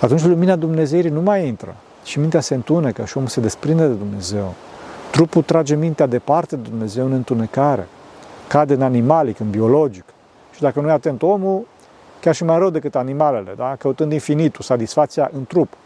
atunci 0.00 0.24
lumina 0.24 0.56
Dumnezeirii 0.56 1.10
nu 1.10 1.20
mai 1.20 1.46
intră 1.46 1.74
și 2.04 2.18
mintea 2.18 2.40
se 2.40 2.54
întunecă 2.54 3.04
și 3.04 3.16
omul 3.16 3.28
se 3.28 3.40
desprinde 3.40 3.86
de 3.86 3.94
Dumnezeu. 3.94 4.54
Trupul 5.12 5.42
trage 5.42 5.74
mintea 5.74 6.06
departe 6.06 6.56
de 6.56 6.68
Dumnezeu 6.68 7.04
în 7.04 7.12
întunecare, 7.12 7.88
cade 8.48 8.74
în 8.74 8.82
animalic, 8.82 9.38
în 9.38 9.50
biologic. 9.50 10.04
Și 10.54 10.60
dacă 10.60 10.80
nu 10.80 10.88
e 10.88 10.92
atent 10.92 11.22
omul, 11.22 11.66
chiar 12.20 12.34
și 12.34 12.44
mai 12.44 12.58
rău 12.58 12.70
decât 12.70 12.94
animalele, 12.94 13.54
da? 13.56 13.74
căutând 13.78 14.12
infinitul, 14.12 14.64
satisfacția 14.64 15.30
în 15.32 15.44
trup 15.44 15.76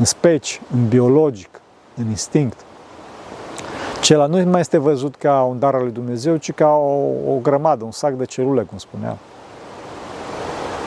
în 0.00 0.04
speci, 0.04 0.60
în 0.72 0.88
biologic, 0.88 1.60
în 1.96 2.08
instinct. 2.08 2.58
Cela 4.00 4.26
nu 4.26 4.44
mai 4.44 4.60
este 4.60 4.78
văzut 4.78 5.16
ca 5.16 5.42
un 5.42 5.58
dar 5.58 5.74
al 5.74 5.82
lui 5.82 5.92
Dumnezeu, 5.92 6.36
ci 6.36 6.52
ca 6.52 6.68
o, 6.68 7.32
o 7.32 7.38
grămadă, 7.42 7.84
un 7.84 7.90
sac 7.90 8.12
de 8.12 8.24
celule, 8.24 8.62
cum 8.62 8.78
spuneam. 8.78 9.16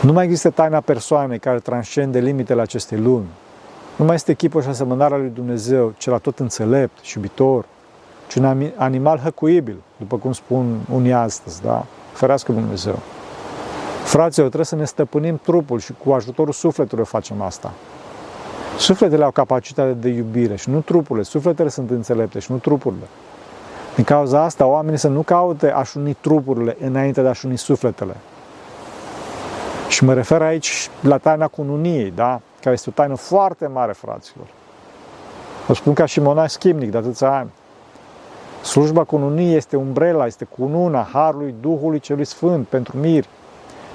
Nu 0.01 0.11
mai 0.11 0.23
există 0.23 0.49
taina 0.49 0.79
persoanei 0.79 1.39
care 1.39 1.59
transcende 1.59 2.19
limitele 2.19 2.61
acestei 2.61 2.97
lumi. 2.97 3.27
Nu 3.95 4.05
mai 4.05 4.15
este 4.15 4.33
chipul 4.33 4.61
și 4.61 4.67
asemănarea 4.67 5.17
lui 5.17 5.31
Dumnezeu, 5.33 5.93
cel 5.97 6.19
tot 6.19 6.39
înțelept 6.39 6.99
și 7.01 7.17
iubitor, 7.17 7.65
ci 8.27 8.35
un 8.35 8.71
animal 8.75 9.17
hăcuibil, 9.17 9.75
după 9.97 10.17
cum 10.17 10.31
spun 10.31 10.79
unii 10.93 11.13
astăzi, 11.13 11.61
da? 11.61 11.85
Ferească 12.13 12.51
Dumnezeu. 12.51 12.99
Fraților, 14.03 14.47
trebuie 14.47 14.65
să 14.65 14.75
ne 14.75 14.85
stăpânim 14.85 15.39
trupul 15.43 15.79
și 15.79 15.93
cu 16.05 16.11
ajutorul 16.11 16.53
sufletului 16.53 17.05
facem 17.05 17.41
asta. 17.41 17.71
Sufletele 18.77 19.23
au 19.23 19.31
capacitate 19.31 19.91
de 19.91 20.09
iubire 20.09 20.55
și 20.55 20.69
nu 20.69 20.79
trupurile. 20.79 21.25
Sufletele 21.25 21.69
sunt 21.69 21.89
înțelepte 21.89 22.39
și 22.39 22.51
nu 22.51 22.57
trupurile. 22.57 23.05
Din 23.95 24.03
cauza 24.03 24.43
asta, 24.43 24.65
oamenii 24.65 24.99
să 24.99 25.07
nu 25.07 25.21
caute 25.21 25.71
a-și 25.71 25.97
uni 25.97 26.17
trupurile 26.19 26.77
înainte 26.81 27.21
de 27.21 27.27
a-și 27.27 27.45
uni 27.45 27.57
sufletele. 27.57 28.15
Și 29.87 30.03
mă 30.03 30.13
refer 30.13 30.41
aici 30.41 30.89
la 31.01 31.17
taina 31.17 31.47
cununiei, 31.47 32.11
da? 32.15 32.41
Care 32.63 32.75
este 32.75 32.89
o 32.89 32.93
taină 32.95 33.15
foarte 33.15 33.67
mare, 33.67 33.91
fraților. 33.91 34.45
O 35.67 35.73
spun 35.73 35.93
ca 35.93 36.05
și 36.05 36.19
monah 36.19 36.49
schimnic 36.49 36.91
de 36.91 36.97
atâția 36.97 37.37
ani. 37.37 37.49
Slujba 38.63 39.03
cununiei 39.03 39.55
este 39.55 39.75
umbrela, 39.75 40.25
este 40.25 40.45
cununa 40.45 41.07
Harului 41.13 41.55
Duhului 41.61 41.99
Celui 41.99 42.25
Sfânt 42.25 42.67
pentru 42.67 42.97
miri, 42.97 43.27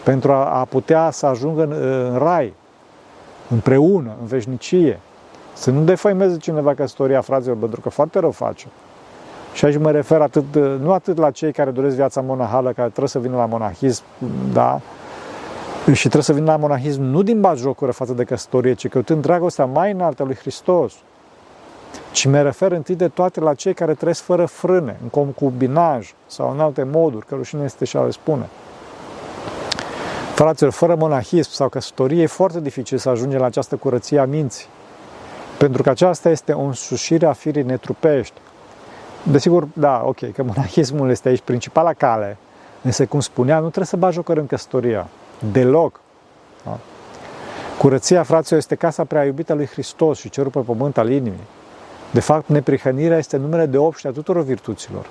pentru 0.05 0.33
a, 0.33 0.59
a 0.59 0.65
putea 0.65 1.11
să 1.11 1.27
ajungă 1.27 1.63
în, 1.63 1.73
în 2.13 2.19
rai, 2.19 2.55
împreună, 3.51 4.17
în 4.21 4.27
veșnicie. 4.27 5.01
Să 5.53 5.71
nu 5.71 5.85
defăimeze 5.85 6.37
cineva 6.37 6.75
căsătoria 6.75 7.21
fraților, 7.21 7.57
pentru 7.57 7.81
că 7.81 7.89
foarte 7.89 8.19
rău 8.19 8.31
face. 8.31 8.67
Și 9.53 9.65
aici 9.65 9.79
mă 9.79 9.91
refer 9.91 10.21
atât, 10.21 10.55
nu 10.81 10.93
atât 10.93 11.19
la 11.19 11.31
cei 11.31 11.53
care 11.53 11.71
doresc 11.71 11.97
viața 11.97 12.21
monahală, 12.21 12.73
care 12.73 12.89
trebuie 12.89 13.09
să 13.09 13.19
vină 13.19 13.37
la 13.37 13.47
monahism, 13.47 14.03
da, 14.53 14.81
și 15.95 16.01
trebuie 16.01 16.23
să 16.23 16.33
vină 16.33 16.51
la 16.51 16.57
monahism 16.57 17.03
nu 17.03 17.23
din 17.23 17.47
jocură 17.57 17.91
față 17.91 18.13
de 18.13 18.25
căsătorie, 18.25 18.75
ci 18.75 18.89
căutând 18.89 19.23
dragostea 19.23 19.65
mai 19.65 19.93
înaltă 19.93 20.23
lui 20.23 20.35
Hristos. 20.35 20.93
Ci 22.13 22.25
mă 22.25 22.43
refer 22.43 22.73
întâi 22.73 22.95
de 22.95 23.09
toate 23.09 23.41
la 23.41 23.55
cei 23.55 23.75
care 23.75 23.95
trăiesc 23.95 24.23
fără 24.23 24.47
frâne, 24.47 24.97
în 25.03 25.09
concubinaj 25.09 26.15
sau 26.27 26.51
în 26.51 26.61
alte 26.61 26.83
moduri, 26.83 27.27
că 27.27 27.35
rușine 27.35 27.65
este 27.65 27.85
și 27.85 27.97
a 27.97 28.03
le 28.03 28.11
spune. 28.11 28.49
Fraților, 30.35 30.73
fără 30.73 30.95
monahism 30.95 31.51
sau 31.51 31.69
căsătorie 31.69 32.23
e 32.23 32.27
foarte 32.27 32.61
dificil 32.61 32.99
să 32.99 33.09
ajungem 33.09 33.41
la 33.41 33.47
această 33.47 33.77
curăție 33.77 34.19
a 34.19 34.25
minții. 34.25 34.67
Pentru 35.59 35.83
că 35.83 35.91
aceasta 35.91 36.31
este 36.31 36.53
o 36.53 36.61
însușire 36.61 37.27
a 37.27 37.33
firii 37.33 37.63
netrupești. 37.63 38.41
Desigur, 39.23 39.67
da, 39.73 40.03
ok, 40.05 40.33
că 40.33 40.43
monahismul 40.43 41.11
este 41.11 41.29
aici 41.29 41.41
principala 41.41 41.93
cale, 41.93 42.37
însă, 42.83 43.07
cum 43.07 43.21
spunea, 43.21 43.55
nu 43.55 43.61
trebuie 43.61 43.87
să 43.87 43.97
bagi 43.97 44.21
în 44.25 44.47
căsătoria. 44.47 45.07
Deloc. 45.53 46.01
Da? 46.65 46.79
Curăția, 47.79 48.23
fraților, 48.23 48.61
este 48.61 48.75
casa 48.75 49.05
prea 49.05 49.25
iubită 49.25 49.53
a 49.53 49.55
lui 49.55 49.67
Hristos 49.67 50.19
și 50.19 50.31
cerul 50.31 50.51
pe 50.51 50.61
pământ 50.61 50.99
al 50.99 51.11
inimii. 51.11 51.47
De 52.11 52.21
fapt, 52.21 52.49
neprihănirea 52.49 53.19
este 53.19 53.37
numele 53.37 53.67
de 53.67 53.77
obște 53.77 54.09
a 54.09 54.11
tuturor 54.11 54.43
virtuților. 54.43 55.07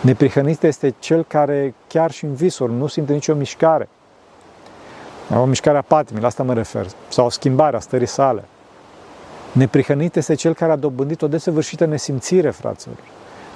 Neprihănit 0.00 0.62
este 0.62 0.94
cel 0.98 1.24
care, 1.24 1.74
chiar 1.86 2.10
și 2.10 2.24
în 2.24 2.34
visuri, 2.34 2.72
nu 2.72 2.86
simte 2.86 3.12
nicio 3.12 3.34
mișcare. 3.34 3.88
O 5.34 5.44
mișcare 5.44 5.78
a 5.78 5.82
patimii, 5.82 6.20
la 6.20 6.26
asta 6.26 6.42
mă 6.42 6.54
refer, 6.54 6.86
sau 7.08 7.26
o 7.26 7.28
schimbare 7.28 7.76
a 7.76 7.80
stării 7.80 8.06
sale. 8.06 8.44
Neprihănit 9.52 10.16
este 10.16 10.34
cel 10.34 10.54
care 10.54 10.72
a 10.72 10.76
dobândit 10.76 11.22
o 11.22 11.28
desăvârșită 11.28 11.84
nesimțire, 11.84 12.50
fraților, 12.50 12.96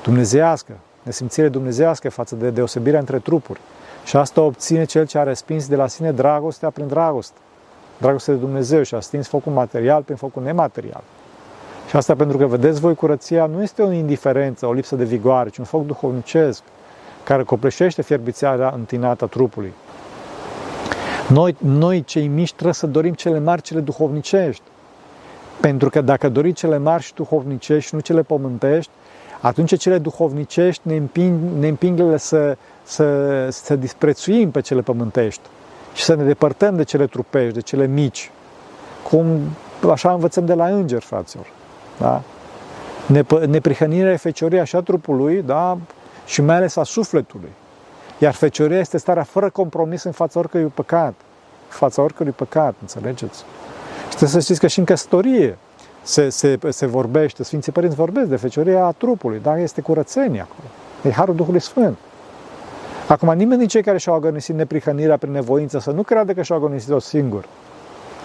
dumnezească, 0.03 0.73
nesimțire 1.03 1.49
dumnezească 1.49 2.11
față 2.11 2.35
de 2.35 2.51
deosebirea 2.51 2.99
între 2.99 3.19
trupuri. 3.19 3.61
Și 4.07 4.17
asta 4.17 4.41
obține 4.41 4.85
cel 4.85 5.07
ce 5.07 5.19
a 5.19 5.23
respins 5.23 5.69
de 5.69 5.77
la 5.77 5.87
sine 5.87 6.13
dragostea 6.13 6.71
prin 6.71 6.87
dragoste. 6.87 7.39
Dragostea 7.99 8.35
de 8.35 8.41
Dumnezeu 8.41 8.83
și 8.83 8.95
a 8.95 9.01
stins 9.01 9.29
focul 9.29 9.53
material 9.53 10.03
prin 10.03 10.17
focul 10.17 10.43
nematerial. 10.43 11.03
Și 11.89 11.97
asta 11.97 12.15
pentru 12.15 12.39
că, 12.39 12.47
vedeți 12.47 12.81
voi, 12.81 12.95
curăția 12.95 13.47
nu 13.47 13.63
este 13.63 13.83
o 13.83 13.93
indiferență, 13.93 14.67
o 14.67 14.73
lipsă 14.73 14.97
de 14.97 15.05
vigoare, 15.05 15.49
ci 15.49 15.57
un 15.57 15.65
foc 15.65 15.87
duhovnicesc 15.87 16.63
care 17.25 17.43
copleșește 17.43 18.03
fierbițarea 18.03 18.73
întinată 18.75 19.25
a 19.25 19.27
trupului. 19.27 19.73
Noi, 21.29 21.57
noi, 21.59 22.05
cei 22.05 22.27
mici, 22.27 22.53
trebuie 22.53 22.75
să 22.75 22.87
dorim 22.87 23.15
cele 23.15 23.39
mari, 23.39 23.63
cele 23.63 23.81
duhovnicești. 23.81 24.63
Pentru 25.61 25.91
că 25.91 26.01
dacă 26.01 26.29
dori 26.29 26.53
cele 26.53 26.79
mari 26.79 27.03
și 27.03 27.15
duhovnicești, 27.15 27.95
nu 27.95 28.01
cele 28.01 28.23
pământești, 28.23 28.91
atunci 29.41 29.77
cele 29.77 29.99
duhovnicești 29.99 30.81
ne 30.89 30.97
împing, 30.97 31.39
ne 31.59 31.69
împing 31.69 32.19
să, 32.19 32.57
să, 32.83 33.49
să 33.51 33.77
disprețuim 33.77 34.51
pe 34.51 34.61
cele 34.61 34.81
pământești 34.81 35.41
și 35.95 36.03
să 36.03 36.15
ne 36.15 36.25
depărtăm 36.25 36.77
de 36.77 36.83
cele 36.83 37.07
trupești, 37.07 37.55
de 37.55 37.61
cele 37.61 37.87
mici. 37.87 38.31
Cum 39.09 39.41
așa 39.91 40.13
învățăm 40.13 40.47
de 40.47 40.55
la 40.55 40.67
îngeri, 40.67 41.05
fraților. 41.05 41.47
Da? 41.99 42.23
Neprihănirea 43.47 44.13
e 44.13 44.17
fecioria 44.17 44.65
și 44.65 44.77
a 44.77 44.81
trupului, 44.81 45.43
da? 45.43 45.79
și 46.27 46.43
mai 46.43 46.57
ales 46.57 46.77
a 46.77 46.83
sufletului. 46.83 47.51
Iar 48.19 48.35
fecioria 48.35 48.79
este 48.79 48.99
starea 48.99 49.23
fără 49.23 49.51
compromis 49.51 50.03
în 50.03 50.13
fața 50.13 50.39
oricărui 50.39 50.67
păcat. 50.67 51.15
În 51.69 51.77
fața 51.77 52.03
oricărui 52.03 52.33
păcat, 52.33 52.75
înțelegeți? 52.81 53.39
Și 54.03 54.09
trebuie 54.09 54.29
să 54.29 54.41
știți 54.41 54.61
că 54.61 54.67
și 54.67 54.79
în 54.79 54.85
căsătorie 54.85 55.59
se, 56.07 56.29
se, 56.29 56.59
se 56.69 56.87
vorbește, 56.87 57.45
Sfinții 57.45 57.73
Părinți 57.73 57.97
vorbesc 57.97 58.29
de 58.29 58.37
fecioria 58.37 58.85
a 58.85 58.93
trupului, 58.93 59.39
dar 59.43 59.59
este 59.59 59.81
curățenie 59.81 60.41
acolo. 60.41 60.69
E 61.03 61.11
Harul 61.11 61.35
Duhului 61.35 61.61
Sfânt. 61.61 61.97
Acum, 63.09 63.33
nimeni 63.33 63.59
din 63.59 63.69
cei 63.69 63.83
care 63.83 63.99
și-au 63.99 64.15
agonisit 64.15 64.55
neprihănirea 64.55 65.17
prin 65.17 65.33
nevoință 65.33 65.79
să 65.79 65.91
nu 65.91 66.03
creadă 66.03 66.33
că 66.33 66.43
și-au 66.43 66.59
agonisit-o 66.59 66.99
singur. 66.99 67.45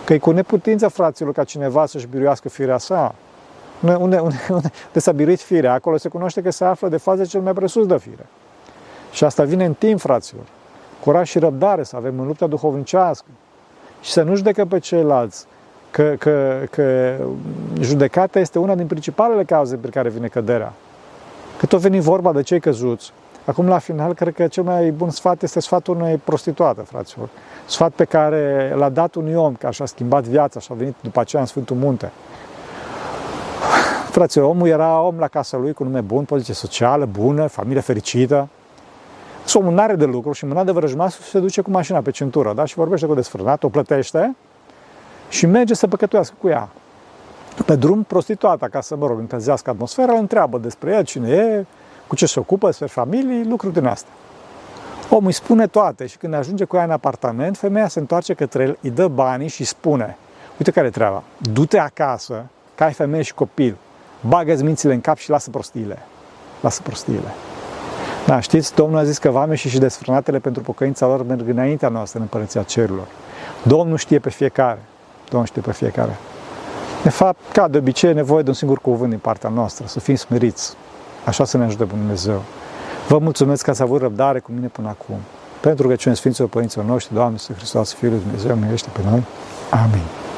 Că 0.06 0.14
e 0.14 0.18
cu 0.18 0.32
neputință, 0.32 0.88
fraților, 0.88 1.34
ca 1.34 1.44
cineva 1.44 1.86
să-și 1.86 2.08
biruiască 2.08 2.50
firea 2.50 2.78
sa. 2.78 3.16
Unde, 3.82 3.96
unde, 3.96 4.18
unde, 4.18 4.38
unde 4.50 5.00
s-a 5.00 5.12
biruit 5.12 5.42
firea, 5.42 5.74
acolo 5.74 5.98
se 5.98 6.10
cunoaște 6.10 6.42
că 6.42 6.50
se 6.50 6.66
află 6.66 6.90
de 6.90 6.98
fază 6.98 7.26
cel 7.26 7.42
mai 7.42 7.54
presus 7.54 7.86
de 7.86 7.98
fire. 7.98 8.26
Și 9.12 9.24
asta 9.24 9.44
vine 9.44 9.66
în 9.66 9.74
timp, 9.74 10.00
fraților. 10.00 10.46
Curaj 11.04 11.30
și 11.30 11.40
răbdare 11.40 11.84
să 11.84 11.96
avem 11.96 12.20
în 12.20 12.28
lupta 12.28 12.48
duhovnicească. 12.48 13.28
Și 14.02 14.12
să 14.12 14.22
nu 14.22 14.36
judecă 14.36 14.66
pe 14.66 14.80
ceilalți. 14.80 15.46
Că, 15.92 16.16
că, 16.20 16.60
că 16.72 17.16
judecata 17.80 18.40
este 18.40 18.60
una 18.60 18.76
din 18.76 18.88
principalele 18.88 19.44
cauze 19.44 19.76
pe 19.76 19.88
care 19.88 20.10
vine 20.10 20.28
căderea. 20.28 20.74
Că 21.58 21.66
tot 21.66 21.80
veni 21.80 22.00
vorba 22.00 22.32
de 22.32 22.42
cei 22.42 22.60
căzuți. 22.60 23.12
Acum, 23.46 23.68
la 23.68 23.78
final, 23.78 24.14
cred 24.14 24.34
că 24.34 24.48
cel 24.48 24.64
mai 24.64 24.92
bun 24.92 25.10
sfat 25.10 25.42
este 25.42 25.60
sfatul 25.60 25.96
unei 25.96 26.18
prostituate, 26.18 26.82
fraților. 26.82 27.30
Sfat 27.66 27.92
pe 27.92 28.04
care 28.04 28.74
l-a 28.78 28.90
dat 28.90 29.16
unui 29.16 29.34
om 29.34 29.54
care 29.54 29.74
și-a 29.74 29.86
schimbat 29.86 30.24
viața 30.24 30.60
și 30.60 30.68
a 30.72 30.76
venit 30.76 30.96
după 31.02 31.20
aceea 31.20 31.42
în 31.42 31.48
Sfântul 31.48 31.76
Munte. 31.76 32.12
Fraților, 34.12 34.50
omul 34.50 34.68
era 34.68 35.02
om 35.02 35.16
la 35.20 35.28
casa 35.28 35.58
lui 35.58 35.74
cu 35.74 35.84
nume 35.84 36.02
bun, 36.02 36.24
poziție 36.24 36.54
socială, 36.54 37.06
bună, 37.06 37.48
familie 37.48 37.82
fericită, 37.82 38.48
să 39.44 39.58
omul 39.58 39.74
n-are 39.74 39.96
de 39.96 40.06
lucru 40.06 40.32
și 40.32 40.46
mâna 40.46 40.64
de 40.64 40.72
vrăjmaș 40.72 41.14
se 41.14 41.40
duce 41.40 41.62
cu 41.62 41.72
mașina 41.72 42.02
pe 42.02 42.12
cintură, 42.12 42.54
da? 42.54 42.66
Și 42.66 42.76
vorbește 42.76 43.06
cu 43.06 43.14
desfrânat, 43.14 43.64
o 43.64 43.70
plătește 43.70 44.36
și 45.32 45.46
merge 45.46 45.74
să 45.74 45.88
păcătuiască 45.88 46.36
cu 46.42 46.48
ea. 46.48 46.70
Pe 47.66 47.76
drum, 47.76 48.04
prostituata, 48.04 48.68
ca 48.68 48.82
să, 48.82 48.96
mă 48.96 49.08
rog, 49.08 49.20
încălzească 49.20 49.70
atmosfera, 49.70 50.12
îl 50.12 50.20
întreabă 50.20 50.58
despre 50.58 50.96
el, 50.96 51.04
cine 51.04 51.30
e, 51.30 51.66
cu 52.08 52.16
ce 52.16 52.26
se 52.26 52.40
ocupă, 52.40 52.66
despre 52.66 52.88
familii, 52.88 53.46
lucruri 53.46 53.74
din 53.74 53.86
astea. 53.86 54.12
Omul 55.10 55.26
îi 55.26 55.32
spune 55.32 55.68
toate 55.68 56.06
și 56.06 56.18
când 56.18 56.34
ajunge 56.34 56.64
cu 56.64 56.76
ea 56.76 56.84
în 56.84 56.92
apartament, 56.92 57.58
femeia 57.58 57.88
se 57.88 58.00
întoarce 58.00 58.34
către 58.34 58.64
el, 58.64 58.78
îi 58.82 58.90
dă 58.90 59.08
banii 59.08 59.48
și 59.48 59.64
spune, 59.64 60.18
uite 60.58 60.72
care 60.72 60.88
e 60.88 60.90
treaba, 60.90 61.24
du-te 61.38 61.80
acasă, 61.80 62.46
că 62.76 62.84
ai 62.84 62.94
femeie 62.94 63.24
și 63.24 63.34
copil, 63.34 63.78
bagă-ți 64.28 64.64
mințile 64.64 64.94
în 64.94 65.02
cap 65.02 65.18
și 65.18 65.30
lasă 65.30 65.50
prostiile. 65.50 65.98
Lasă 66.62 66.82
prostiile. 66.82 67.34
Da, 68.26 68.40
știți, 68.40 68.76
Domnul 68.76 68.98
a 68.98 69.04
zis 69.04 69.18
că 69.18 69.30
vame 69.30 69.56
și 69.56 69.70
și 69.70 69.80
desfrânatele 69.80 70.40
pentru 70.40 70.62
pocăința 70.62 71.08
lor 71.08 71.26
merg 71.26 71.50
înaintea 71.50 71.90
noastră 71.90 72.18
în 72.18 72.24
împărăția 72.24 72.64
cerurilor. 72.64 73.08
Domnul 73.64 73.98
știe 73.98 74.20
pe 74.20 74.30
fiecare. 74.30 74.80
Domnul 75.32 75.48
știe 75.48 75.62
pe 75.62 75.72
fiecare. 75.72 76.18
De 77.04 77.10
fapt, 77.10 77.40
ca 77.54 77.68
de 77.68 77.78
obicei, 77.78 78.10
e 78.10 78.14
nevoie 78.14 78.44
de 78.44 78.50
un 78.50 78.56
singur 78.56 78.80
cuvânt 78.80 79.10
din 79.10 79.20
partea 79.20 79.50
noastră, 79.50 79.86
să 79.88 80.00
fim 80.00 80.16
smeriți. 80.16 80.74
Așa 81.26 81.44
să 81.46 81.58
ne 81.58 81.64
ajute 81.64 81.84
Dumnezeu. 81.84 82.42
Vă 83.08 83.18
mulțumesc 83.18 83.64
că 83.64 83.70
ați 83.70 83.82
avut 83.82 84.02
răbdare 84.02 84.40
cu 84.40 84.52
mine 84.52 84.68
până 84.68 84.88
acum. 84.88 85.16
Pentru 85.60 85.88
că 85.88 85.96
cine 85.96 86.14
Sfinților 86.14 86.50
Părinților 86.50 86.86
noștri, 86.86 87.14
Doamne, 87.14 87.38
să 87.38 87.54
Hristos, 87.54 87.94
Fiul 87.94 88.12
lui 88.12 88.20
Dumnezeu, 88.20 88.56
miluiește 88.56 88.90
pe 88.94 89.00
noi. 89.10 89.24
Amin. 89.72 90.31